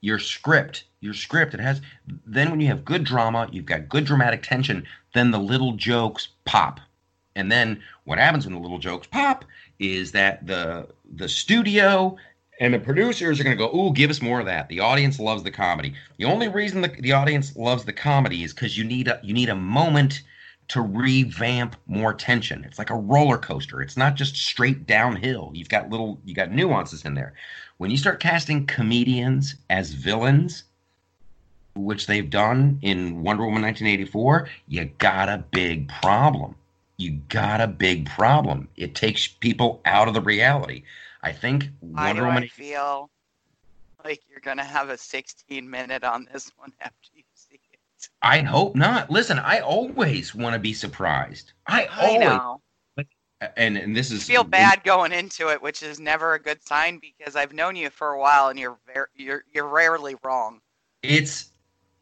[0.00, 1.80] Your script, your script, it has
[2.26, 6.28] then when you have good drama, you've got good dramatic tension, then the little jokes
[6.44, 6.80] pop.
[7.36, 9.44] And then what happens when the little jokes pop
[9.78, 12.16] is that the the studio
[12.60, 15.18] and the producers are going to go, "Ooh, give us more of that." The audience
[15.18, 15.94] loves the comedy.
[16.18, 19.34] The only reason the, the audience loves the comedy is because you need a you
[19.34, 20.22] need a moment
[20.68, 22.64] to revamp more tension.
[22.64, 23.82] It's like a roller coaster.
[23.82, 25.50] It's not just straight downhill.
[25.54, 27.34] You've got little you got nuances in there.
[27.78, 30.64] When you start casting comedians as villains,
[31.74, 36.54] which they've done in Wonder Woman 1984, you got a big problem.
[36.96, 38.68] You got a big problem.
[38.76, 40.84] It takes people out of the reality.
[41.22, 43.10] I think Why Wonder do Woman I feel
[44.04, 48.08] like you're gonna have a 16 minute on this one after you see it?
[48.22, 49.10] I hope not.
[49.10, 51.52] Listen, I always want to be surprised.
[51.66, 52.60] I I always know.
[53.56, 56.62] and and this I is feel bad going into it, which is never a good
[56.62, 60.60] sign because I've known you for a while and you're ver- you're you're rarely wrong.
[61.02, 61.50] It's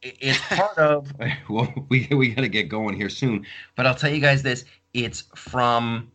[0.03, 1.11] it's part of
[1.49, 4.65] well we we got to get going here soon but i'll tell you guys this
[4.93, 6.11] it's from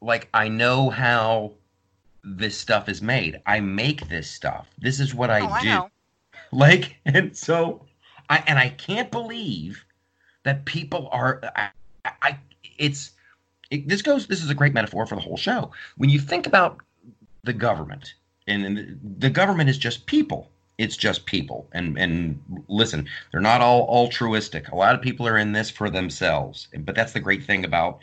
[0.00, 1.52] like i know how
[2.22, 3.40] this stuff is made.
[3.46, 4.68] I make this stuff.
[4.78, 5.68] This is what i oh, I do.
[5.68, 5.90] know.
[6.52, 7.86] like and so
[8.28, 9.84] i and i can't believe
[10.42, 11.70] that people are i,
[12.04, 12.38] I
[12.78, 13.12] it's
[13.70, 15.70] it, this goes this is a great metaphor for the whole show.
[15.96, 16.80] When you think about
[17.44, 18.14] the government
[18.46, 20.50] and, and the, the government is just people
[20.80, 21.68] it's just people.
[21.72, 24.68] And and listen they're not all altruistic.
[24.68, 26.68] A lot of people are in this for themselves.
[26.78, 28.00] But that's the great thing about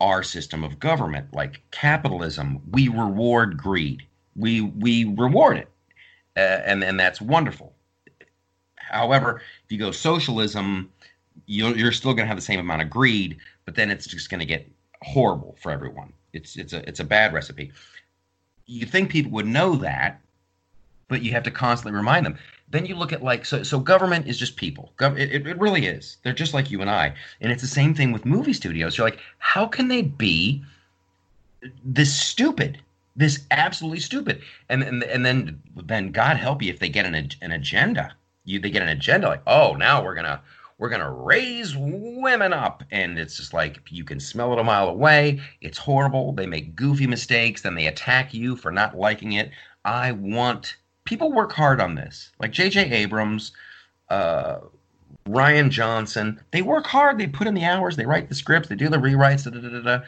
[0.00, 2.60] our system of government like capitalism.
[2.70, 4.02] We reward greed.
[4.36, 5.68] We we reward it.
[6.36, 7.72] Uh, and and that's wonderful.
[8.76, 10.92] However if you go socialism
[11.46, 14.28] you're, you're still going to have the same amount of greed but then it's just
[14.28, 14.70] going to get
[15.02, 16.12] horrible for everyone.
[16.32, 17.72] It's it's a it's a bad recipe.
[18.66, 20.20] You think people would know that
[21.08, 22.38] but you have to constantly remind them.
[22.70, 24.92] Then you look at like so so government is just people.
[24.98, 26.18] Gov- it, it, really is.
[26.22, 27.14] They're just like you and I.
[27.40, 28.96] And it's the same thing with movie studios.
[28.96, 30.62] You're like, how can they be
[31.84, 32.78] this stupid?
[33.16, 34.42] This absolutely stupid.
[34.68, 38.14] And and and then then God help you if they get an an agenda.
[38.44, 40.42] You they get an agenda like, oh now we're gonna
[40.78, 44.88] we're gonna raise women up and it's just like you can smell it a mile
[44.88, 49.50] away it's horrible they make goofy mistakes then they attack you for not liking it
[49.84, 50.76] i want
[51.08, 52.30] people work hard on this.
[52.38, 52.90] Like J.J.
[52.90, 53.52] Abrams,
[54.10, 54.58] uh,
[55.26, 57.16] Rian Johnson, they work hard.
[57.16, 57.96] They put in the hours.
[57.96, 58.68] They write the scripts.
[58.68, 59.50] They do the rewrites.
[59.50, 60.04] Da, da, da.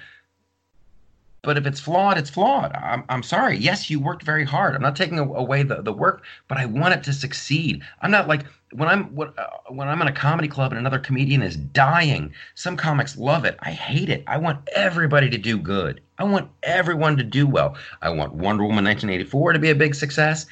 [1.43, 2.73] But if it's flawed, it's flawed.
[2.75, 3.57] I'm, I'm sorry.
[3.57, 4.75] Yes, you worked very hard.
[4.75, 7.83] I'm not taking away the, the work, but I want it to succeed.
[8.03, 10.99] I'm not like when I'm when, uh, when I'm in a comedy club and another
[10.99, 12.35] comedian is dying.
[12.57, 13.57] Some comics love it.
[13.61, 14.23] I hate it.
[14.27, 16.03] I want everybody to do good.
[16.19, 17.75] I want everyone to do well.
[18.03, 20.45] I want Wonder Woman 1984 to be a big success.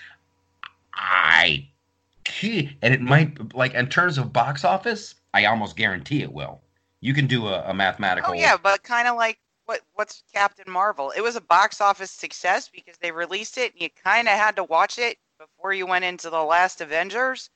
[0.99, 1.69] I
[2.43, 6.61] and it might like in terms of box office, I almost guarantee it will.
[7.01, 8.31] You can do a, a mathematical.
[8.33, 11.13] Oh yeah, but kind of like what what's Captain Marvel?
[11.17, 14.57] It was a box office success because they released it and you kind of had
[14.57, 17.51] to watch it before you went into the last Avengers.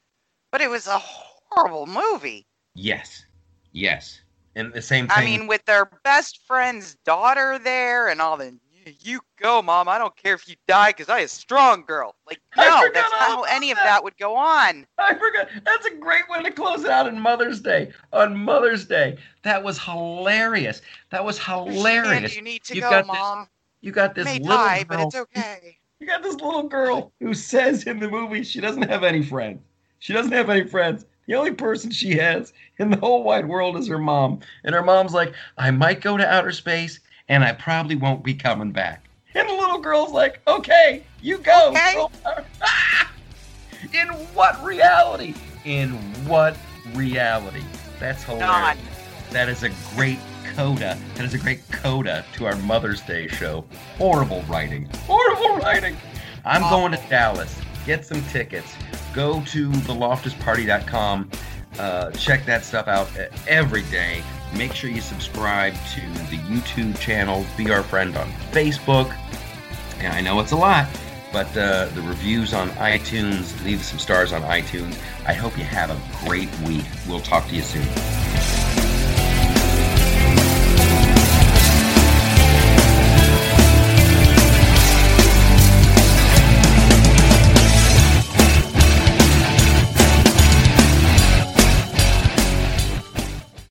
[0.51, 2.47] But it was a horrible movie.
[2.74, 3.24] Yes,
[3.72, 4.20] yes,
[4.55, 5.16] and the same thing.
[5.18, 8.59] I mean, with their best friend's daughter there and all the
[9.01, 9.89] you go, mom.
[9.89, 12.14] I don't care if you die because I a strong girl.
[12.26, 14.87] Like, no, that's not how any of that would go on.
[14.99, 15.49] I forgot.
[15.64, 17.93] That's a great way to close it out on Mother's Day.
[18.12, 20.83] On Mother's Day, that was hilarious.
[21.11, 22.07] That was hilarious.
[22.07, 23.49] Understand you need to You've go, got this- mom.
[23.80, 24.99] You got this May little die, girl.
[24.99, 25.76] but it's okay.
[25.99, 29.61] You got this little girl who says in the movie she doesn't have any friends.
[29.99, 31.05] She doesn't have any friends.
[31.26, 34.41] The only person she has in the whole wide world is her mom.
[34.64, 37.01] And her mom's like, I might go to outer space
[37.33, 39.09] and I probably won't be coming back.
[39.35, 41.70] And the little girl's like, okay, you go.
[41.70, 42.07] Okay.
[43.99, 45.35] In what reality?
[45.64, 45.93] In
[46.26, 46.59] what
[46.93, 47.62] reality?
[47.99, 48.49] That's hilarious.
[48.51, 48.78] None.
[49.30, 50.18] That is a great
[50.55, 50.99] coda.
[51.14, 53.64] That is a great coda to our Mother's Day show.
[53.97, 54.87] Horrible writing.
[55.07, 55.97] Horrible writing.
[56.45, 57.59] I'm going to Dallas.
[57.87, 58.74] Get some tickets.
[59.14, 61.30] Go to theloftusparty.com.
[61.79, 63.09] Uh, check that stuff out
[63.49, 64.23] every day.
[64.57, 66.01] Make sure you subscribe to
[66.31, 67.45] the YouTube channel.
[67.57, 69.14] Be our friend on Facebook.
[69.99, 70.89] And I know it's a lot,
[71.33, 74.99] but uh, the reviews on iTunes, leave some stars on iTunes.
[75.27, 76.85] I hope you have a great week.
[77.09, 79.01] We'll talk to you soon.